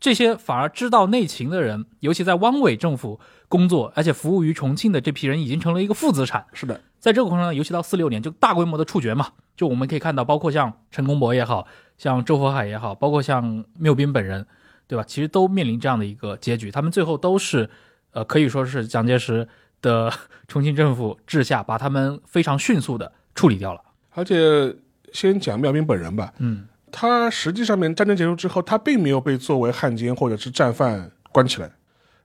[0.01, 6.45] 这些反而知道内情的人，尤其在汪伪政府工作，而且服务于重庆的这批人，已经成了一个负资产。
[6.53, 11.69] 是的，在这个过程中，尤其到四六年，就大规模的处决嘛，就我们可以看到，包括像陈公博也好
[11.99, 14.45] 像周佛海也好，包括像缪斌本人，
[14.89, 15.05] 对吧？
[15.07, 17.71] 其实都面临这样的一个结局，他们最后都是，
[18.11, 19.47] 呃，可以说是蒋介石
[19.83, 20.11] 的
[20.49, 23.81] 重庆政府治下，把他们非常迅速的处理掉了。
[24.15, 24.75] 而且
[25.13, 31.71] 先讲妙兵本人吧，嗯，他实际上面战争结束之后，他并没有被作为汉奸或者是战犯关起来，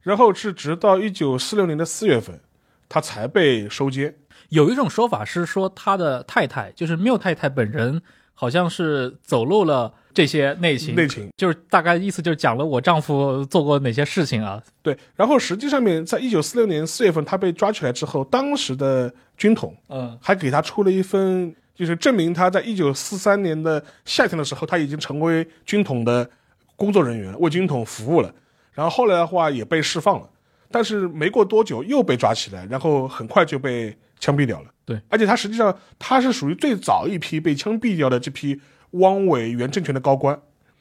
[0.02, 2.40] 然后是直到一九四六年的四月份，
[2.88, 4.16] 他才被收监。
[4.50, 8.02] 有一种说法是说，他的太太就是缪太太本人，
[8.34, 14.60] 好像是走漏了这些内情，内情就是大概意思就是讲了我丈夫做过哪些事情啊。
[14.82, 26.28] 对，然后实际上面在一九四六年四月份他被抓起来之后，当时的军统嗯还给他出了一份，就是证明他在一九四三年的夏天的时候，他已经成为军统的
[26.76, 28.34] 工作人员，为军统服务了。
[28.74, 30.28] 然后后来的话也被释放了，
[30.72, 34.66] 但是没过多久又被抓起来，然后很快就被枪毙掉了。
[34.84, 38.60] 对，而且他实际上他是属于最早一批被枪毙掉的这批
[38.92, 40.40] 汪伪原政权的高官。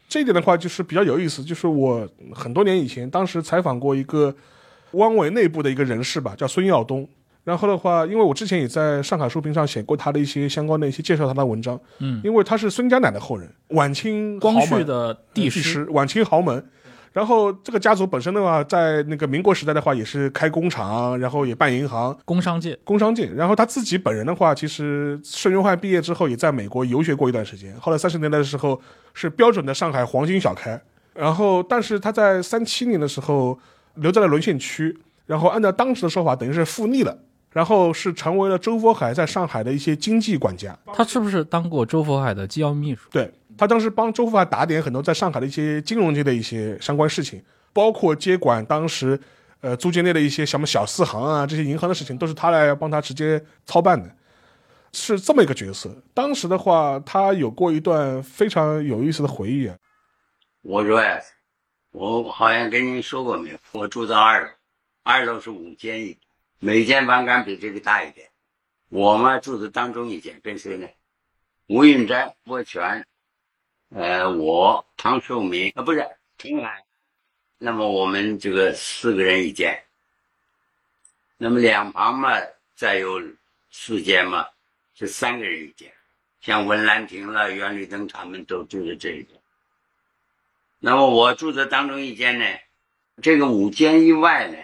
[0.09, 4.35] 这一点的话就是比较有意思，就是我很多年以前当时采访过一个
[4.93, 7.09] 汪伪内部的一个人士吧，叫孙耀东。
[7.43, 16.65] 然后的话，因为我之前也在上海书评上写过他的一些相关的一些介绍他的文章，嗯，因为他是孙家奶的后人，晚清光绪的帝师，晚清豪门。
[17.17, 23.25] 然后这个家族本身的话，在那个民国时代的话，也是开工厂，然后也办银行、工商界，工商界。
[23.35, 27.75] 然后他自己本人的话，其实盛元焕毕业之后，也在美国游学过一段时间。
[27.81, 28.79] 后来三十年代的时候，
[29.15, 30.79] 是标准的上海黄金小开。
[31.15, 33.59] 然后，但是他在三七年的时候
[33.95, 34.95] 留在了沦陷区，
[35.25, 37.17] 然后按照当时的说法，等于是复逆了。
[37.51, 43.09] 然后是成为了周佛海在上海的一些经济管家，他是不是当过周佛海的机要秘书？
[43.11, 47.43] 对他当时帮周佛海打点很多在上海的一些金融界的一些相关事情，
[47.73, 49.19] 包括接管当时
[49.61, 54.15] 呃租界内的一些什么小四行啊这些银行的事情，都是他来帮他直接操办的，
[54.93, 55.91] 是这么一个角色。
[56.15, 59.77] 当时的话，他有过一段非常有意思的回忆啊，
[60.63, 61.19] 我说呀，
[61.93, 63.59] 我好像跟您说过没有？
[63.73, 64.51] 我住在二楼，
[65.03, 66.19] 二楼是五间一，
[66.59, 68.29] 每间房间比这个大一点。
[68.89, 70.87] 我嘛住在当中一间，跟谁呢？
[71.67, 73.05] 吴运斋、郭全，
[73.91, 76.07] 呃，我唐寿明啊，不是
[76.39, 76.85] 陈海。
[77.59, 79.85] 那么我们这个四个人一间。
[81.37, 82.31] 那么两旁嘛，
[82.75, 83.23] 再有
[83.71, 84.49] 四间嘛，
[84.95, 85.93] 是三个人一间。
[86.41, 89.41] 像文兰亭了、袁立登他们都住在这一间。
[90.79, 92.45] 那么我住的当中一间呢，
[93.23, 94.59] 这个五间以外呢，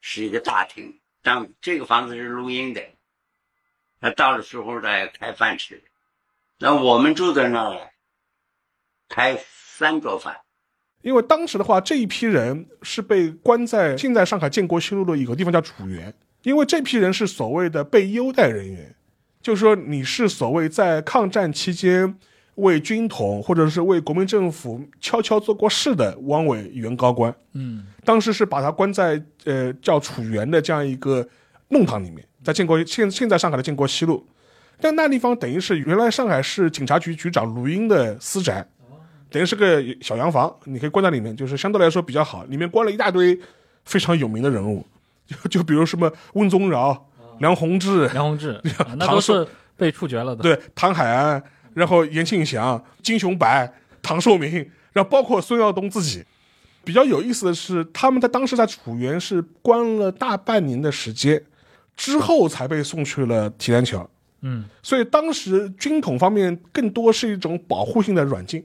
[0.00, 0.98] 是一个大厅。
[1.22, 2.82] 当这个房子是录音的，
[4.00, 5.82] 他到了时候呢开饭吃。
[6.58, 7.80] 那我们住在那儿呢，
[9.08, 9.38] 开
[9.78, 10.36] 三桌饭。
[11.02, 18.94] 因为当时的话，这一批人是被关在现在上海建国西路的一个地方叫楚园，因为这批人是所谓的被优待人员，
[19.40, 22.18] 就是说你是所谓在抗战期间
[22.56, 27.32] 为军统或者是为国民政府悄悄做过事的汪伪原高官。
[27.52, 31.28] 嗯，当时是把他关在呃叫楚园的这样一个
[31.68, 34.26] 弄堂里面，在建国现现在上海的建国西路，
[34.80, 38.66] 但那地方等于是原来上海市警察局局长卢英的私宅，
[39.30, 42.44] 等于是个小洋房，你可以关在里面，就是相对来说比较好。
[42.44, 43.38] 里面关了一大堆
[43.84, 44.86] 非常有名的人物，
[45.26, 47.08] 就就比如什么温宗尧、
[47.40, 49.46] 梁鸿志，梁鸿志，啊那都是
[49.76, 51.42] 被处决了的。，对，唐海安，
[51.74, 56.24] 然后严庆祥、金雄白、唐寿明，然后包括孙耀东自己。
[56.84, 61.42] 比较有意思的是，他们在当时在楚原是关了大半年的时间，
[61.96, 64.08] 之后才被送去了提篮桥。
[64.42, 68.64] 嗯，所以当时军统方面更多是一种保护性的软禁，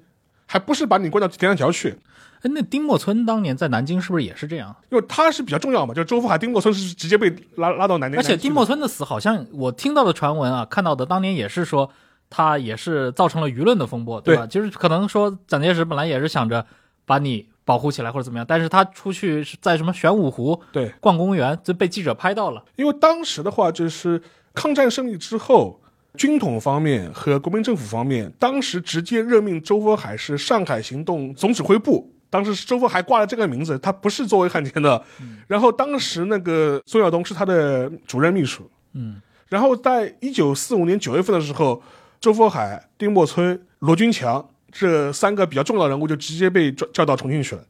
[0.52, 1.98] 还不是把你关到提篮桥去，
[2.42, 4.76] 哎，那丁默村当年在南京是不是也是这样？
[4.90, 5.94] 因为他是比较重要嘛。
[5.94, 11.90] 就周福海、丁默村是直接被拉拉到南京，而且丁默村村的死，好像我听到的传闻啊，看到的当年也是说
[12.30, 14.46] 他也是造成了舆论的风波，对吧？
[14.46, 16.66] 就是可能说蒋介石本来也是想着
[17.06, 22.64] 把你保护起来或者怎么样，但是他出去是在什么玄武湖对，逛公园，就被记者拍到了。
[22.76, 24.22] 因为当时的话，就是
[24.54, 25.81] 抗战胜利之后，
[26.18, 32.12] 军统方面和国民政府方面，当时直接任命周佛海是上海行动总指挥部。
[32.30, 35.04] 当时周佛海挂了这个名字，他不是作为汉奸的。
[35.48, 38.70] 然后当时那个宋耀东是他的主任秘书。
[38.94, 41.82] 嗯，然后在一九四五年九月份的时候，
[42.20, 47.64] 周佛海、丁默村、罗军强这三个比较重要的人物就直接被叫叫到重庆去了。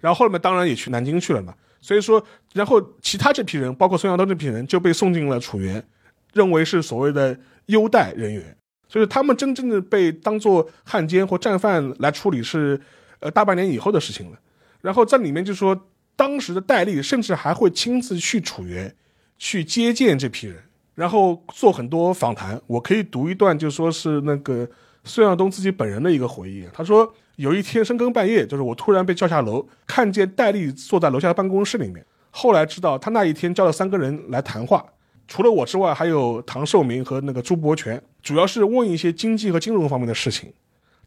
[0.00, 1.54] 然后后面当然也去南京去了嘛。
[1.82, 2.22] 所以说，
[2.54, 5.82] 然后其他这批人，包括孙耀东这批人，就被送进了楚原，
[6.32, 8.56] 认为是所谓的优待人员。
[8.88, 12.80] 所以他们真正的被当做汉奸或战犯来处理是，
[13.20, 14.38] 呃，大半年以后的事情了。
[14.80, 18.92] 然后在里面就说，当时的戴笠甚至还会亲自去楚原，
[19.38, 20.56] 去接见这批人，
[20.96, 22.60] 然后做很多访谈。
[22.66, 24.68] 我可以读一段，就说是那个
[25.04, 26.66] 孙耀东自己本人的一个回忆。
[26.72, 32.04] 他说，有一天深更半夜，就是我突然被叫下楼，看见戴笠坐在楼下的办公室里面。
[32.30, 34.84] 后来知道他那一天叫了三个人来谈话，
[35.30, 40.52] 除了我之外，还有唐寿明和那个朱伯权，主要是问一些经济和金融方面的事情。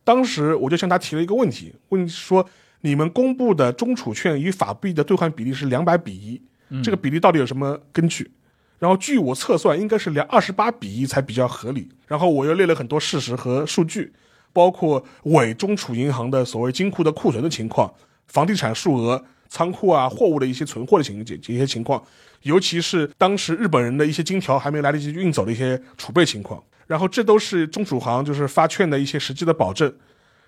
[0.05, 2.45] 当时我就向他提了一个问题，问说：
[2.80, 6.41] 你们公布的中储券与法币的兑换比例是两百比一，
[6.82, 8.32] 这个比例到底有什么根据？
[8.80, 11.89] 然后据我测算，应该是两二十八比一才比较合理。
[12.07, 14.13] 然后我又列了很多事实和数据，
[14.53, 17.93] 包括伪中储银行的所谓金库的库存的情况，
[18.28, 22.01] 房地产数额、仓库啊货物的一些存货的情节这些情况，
[22.44, 26.64] 尤其是当时日本人的一些金条还没来得及运走的一些储备情况。
[26.86, 29.91] 然后这都是中储行就是发券的一些实际的保证。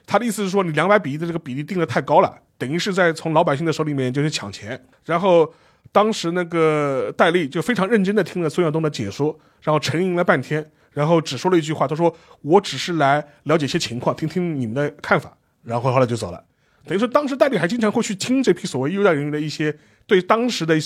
[0.05, 4.79] 他的意思是说，你两百比一的这个比例定的太高了，等于是在从老百姓的手里面就是抢钱。
[5.05, 5.51] 然后
[5.91, 16.43] 当时那个戴笠就非常认真的听了孙耀东的解说，然后沉吟了半天，然后只说了一句话，他说：“我只是来了解一些情况，听听你们的看法。”然后后来就走了。
[16.85, 19.75] 等于说，当时戴笠还经常会去听这批所谓优待人员的一些
[20.05, 20.77] 对当时的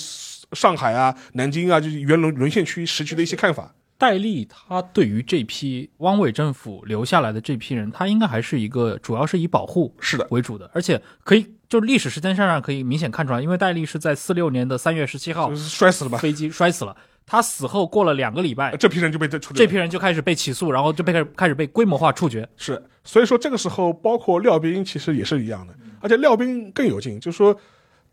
[0.52, 3.74] 上海啊、南京啊，就是原沦沦陷区时区的一些看法。
[3.98, 16.16] 戴笠他对于这批汪伪政府留下来的这批人，他应该还是一个主要是以保护是的，为主的，而且可以就是历史时间线上可以明显看出来，因为戴笠是在四六年的三月十七号摔死了吧？
[16.16, 16.96] 飞机摔死了，
[17.26, 22.48] 他死后过了两个礼拜，这批人就被这批人就开始被起诉，然后就被开始开始被规模化处决。
[22.56, 27.54] 是，所以说这个时候，包括廖斌其实也是一样的，而且廖斌更有劲，就是说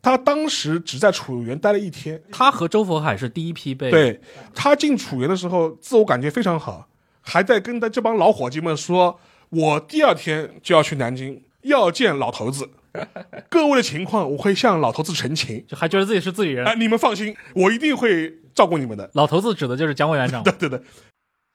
[0.02, 4.22] 他当时只在楚原待了一天，他和周佛海是第一批被对
[4.56, 6.88] 他进楚原的时候，自我感觉非常好，
[7.22, 9.20] 还在跟他这帮老伙计们说，
[9.50, 12.70] 我第二天就要去南京，要见老头子，
[13.50, 16.66] 各位的情况我会向老头子陈情，就还觉得自己是自己人。
[16.66, 19.10] 哎，你们放心，我一定会照顾你们的。
[19.14, 20.41] 老头子指的就是蒋委员长。
[20.45, 20.82] 对对对，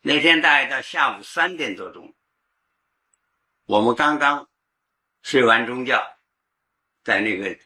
[0.02, 2.12] 那天大概到下午三点多钟，
[3.66, 4.48] 我们刚刚
[5.22, 6.02] 睡完中觉，
[7.04, 7.56] 在那个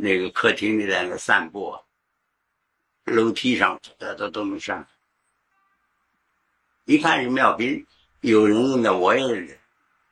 [0.00, 1.76] 那个客厅里在那散步，
[3.02, 4.86] 楼梯上大家都能上。
[6.84, 7.84] 一看是妙斌，
[8.20, 9.48] 有人认得，我也认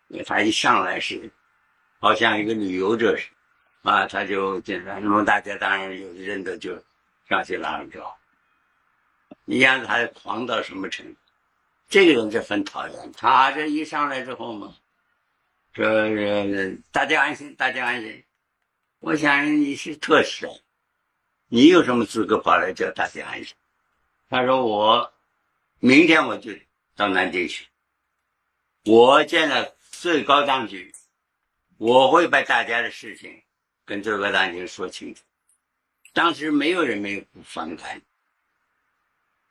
[0.09, 1.31] 得，他一上来是
[2.01, 3.29] 好像一个旅游者似
[3.85, 6.77] 的，啊，他就进来，那么大家当然有认得就
[7.29, 8.19] 上去拉了招。
[9.45, 11.21] 你让他狂到什么程度？
[11.89, 13.13] 这个人就很讨厌。
[13.13, 14.75] 他这一上来之后嘛，
[15.73, 18.25] 这这大家安心，大家安心。
[19.07, 20.51] 我想你是特使，
[21.47, 23.55] 你有什么资格跑来叫大家安心？
[24.29, 25.13] 他说我
[25.79, 26.51] 明天我就
[26.97, 27.69] 到南京去，
[28.83, 30.93] 我见了最高当局，
[31.79, 33.43] 我会把大家的事情
[33.85, 35.23] 跟最高当局说清楚。
[36.13, 38.03] 当时没有人没有不反感。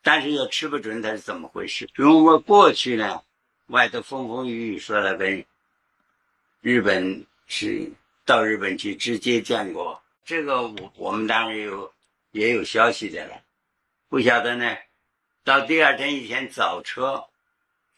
[0.01, 1.89] 但是又吃不准它是怎么回事。
[1.97, 3.24] 因为过去呢，
[3.68, 5.45] 外头风风雨雨说了跟
[6.60, 7.89] 日本是
[8.26, 11.93] 到日本去直接见过，这个我我们当然有
[12.32, 13.41] 也有消息的了，
[14.09, 14.76] 不晓得呢。
[15.43, 17.23] 到第二天一天早车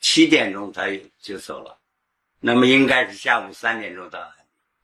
[0.01, 0.85] 七点钟他
[1.21, 1.79] 就走了，
[2.41, 4.19] 那么应该是下午三点钟到，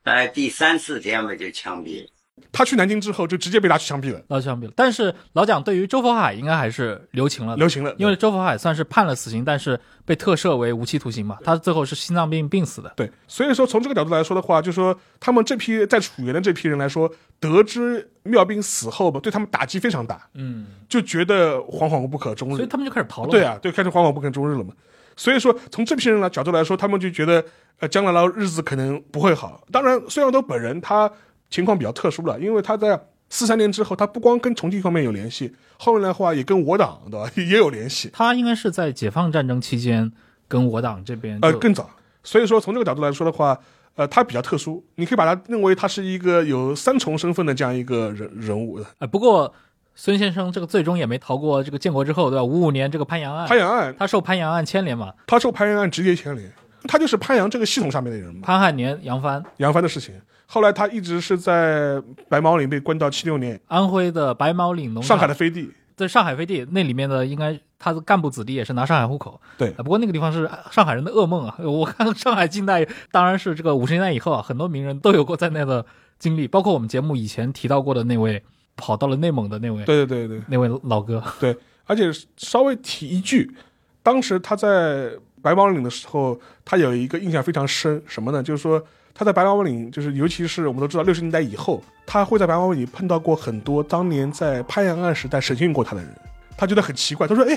[0.02, 2.10] 大概第三四天吧就枪毙了。
[2.50, 4.72] 他去南京之后就直接被拉去枪毙了，拉去枪毙了。
[4.74, 11.38] 但是老蒋对于周佛海应该还是留情了，留情了，因为周佛海算是判了死刑，但是被特赦为无期徒刑嘛。
[11.44, 12.92] 他最后是心脏病病死的。
[12.96, 22.56] 对，所以说从这个角度来说的话，就说他们这批在楚原的这批人来说，得知妙斌死后吧，对他们打击非常大，嗯，就觉得惶惶不可终日。
[22.56, 23.30] 所以他们就开始逃了。
[23.30, 24.72] 对，啊，对，开始惶惶不可终日了嘛。
[25.16, 27.44] 所以说，从这批人的角度来说，他们就觉得，
[27.78, 29.62] 呃，将来的日子可能不会好。
[29.70, 31.08] 当然，孙耀东本人他
[31.50, 38.10] 情况比较特殊了，因为他在四三年之后，他不光跟重庆方面有联系，后面的话也跟我党对吧也有联系。
[38.12, 40.12] 他应该是在解放战争期间
[40.46, 41.90] 跟我党这边呃更早。
[42.22, 43.58] 所以说从这个角度来说的话，
[43.96, 48.86] 呃，他比较特殊，你可以把他认为他是一个有三重身份的这样一个人人物的。
[48.98, 49.52] 呃，不过
[49.94, 52.42] 孙先生这个最终也没逃过这个建国之后，对吧？
[52.42, 56.50] 五五年这个潘阳案，潘阳案，他受潘阳案牵连嘛，他受潘阳案直接牵连，
[56.88, 58.40] 他就是潘阳这个系统上面的人嘛。
[58.42, 60.14] 潘汉年、杨帆，杨帆的事情，
[60.46, 69.40] 后来他一直是在白毛岭被关到七六年，安徽的白毛岭农场上海的飞地，在上海飞地那里面的，应该他的干部子弟也是拿上海户口。
[69.56, 71.56] 对啊不过那个地方是上海人的噩梦啊！
[71.64, 75.84] 我看上海近代，当然是这个五十年代以后啊，很多名人都有过在那的
[76.18, 78.42] 经历，包括我们节目以前提到过的那位
[78.76, 81.22] 跑到了内蒙的那位对对对对那位老哥。
[81.40, 83.54] 对，而且稍微提一句，
[84.02, 88.42] 当时他在白毛岭的时候，他有一个印象非常深，什么呢？
[88.42, 88.82] 就是说
[89.14, 96.10] 他在白毛岭，就是尤其是我们都知道六十年代以后，他会在白毛岭碰到过很多当年在潘阳案时代审讯过他的人，
[96.56, 97.56] 他觉得很奇怪，他说：“哎，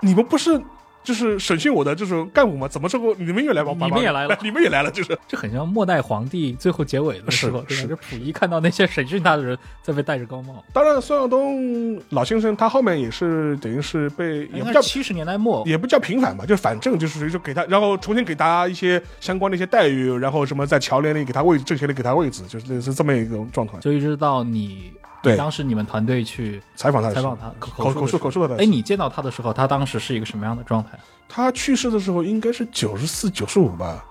[0.00, 0.60] 你们不是
[1.06, 2.66] 就是审讯我的这种干部嘛？
[2.66, 7.64] 怎么这个你们也来往白毛岭你们也来了你们也来了，就是这很像末代皇帝最后结尾的时候？
[7.68, 23.80] 是是就溥仪看到那些审讯他的人在被戴着高帽，当然，孙耀东老先生他后面也是等于是被也不叫七十年代末，也不叫平反吧，就反正就是就给他，然后重新给大家一些相关的一些待遇，然后什么在侨联里给他位置，政协里给他位置，就是类似这么一个状况。
[23.80, 24.92] 就一直到你
[25.22, 30.90] 对当时你们团队去采访他采访他口口述口述的哎，你见到他的时候，他当时是一个什么样的状态？
[31.28, 34.04] 他去世的时候应该是九十四、九十五吧。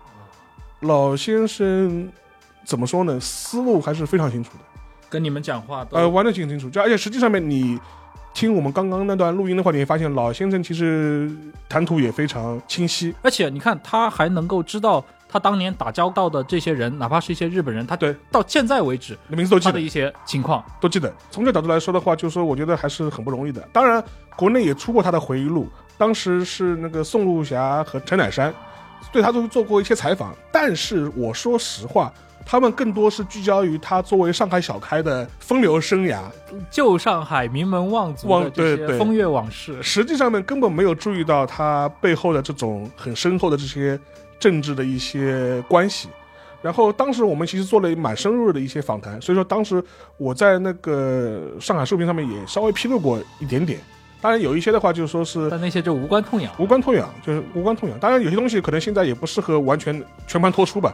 [0.82, 2.12] 老先生
[2.66, 3.20] 怎么说呢？
[3.20, 4.64] 思路还是非常清楚的，
[5.10, 6.70] 跟你们讲话呃，玩的挺清楚。
[6.70, 7.80] 就而且实际上面你
[8.34, 11.32] 听我们刚刚那段录音的话，你会发现老先生其实
[11.70, 13.16] 谈吐也非常清晰。
[13.22, 15.04] 而且你看，他还能够知道
[15.36, 21.14] 他当年打交道的这些人，哪怕是一些日本人，他对到现在为止名字都记得他的，一些情况，都记得。
[21.30, 23.60] 从这角度来说的话，就是说我觉得还是很不容易的。
[23.74, 24.02] 当然，
[24.38, 25.68] 国内也出过他的回忆录，
[25.98, 28.54] 当时是那个宋路霞和陈乃山
[29.12, 32.10] 对他都做过一些采访，但是我说实话。
[32.48, 36.20] 他们更多是聚焦于他作为上海小开的风流生涯，
[36.70, 39.82] 旧上海名门望族的这对对些风月往事。
[39.82, 44.00] 实际上面根本没有注意到他背后的这种很深厚的这些
[44.40, 46.10] 政治的一些关系。
[46.62, 49.84] 然后当时我们其实做了蛮深入的一些访谈，所以说当时
[50.18, 53.80] 我在那个上海视频上面也稍微披露过一点点。
[54.20, 56.52] 当然有一些的话就是说是但那些就无关痛痒。
[56.58, 58.00] 无关痛痒，就是无关痛痒。
[58.00, 60.92] 当然有些东西可能现在也不适合完全全盘托出吧。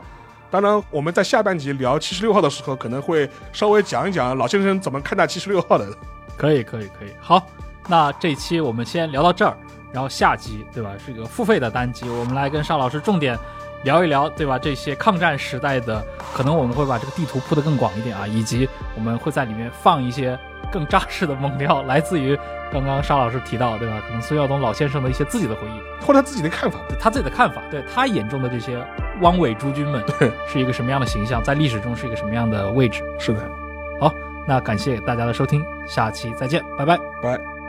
[0.50, 5.88] 当然我们在下半集聊七十六号的时候，可能会稍微讲一讲老先生怎么看待七十六号的。
[6.36, 7.10] 可以，可以，可以。
[7.22, 7.48] 好，
[7.88, 9.56] 那这期我们先聊到这儿，
[9.92, 13.38] 然后下集对吧，是一个付费的单集，我们来跟邵老师重点
[13.84, 14.58] 聊一聊，对吧？
[14.58, 20.38] 这些抗战时代的，可能我们会把这个地图铺得更广一点啊，以及我们会在里面放一些
[20.72, 22.38] 更扎实的猛料，来自于
[22.72, 24.02] 刚刚邵老师提到，对吧？
[24.06, 26.80] 可能孙耀东老先生的一些自己的回忆，或者他自己的看法。
[27.00, 28.82] 他自己的看法，对他眼中的这些
[29.22, 33.04] 汪伪诸君们对，是一个什么样的形象，在历史中是一个什么样的位置。
[33.20, 33.40] 是的，
[34.00, 34.14] 好，
[34.48, 36.98] 那感谢大家的收听，下期再见，拜拜。
[37.22, 37.61] 拜。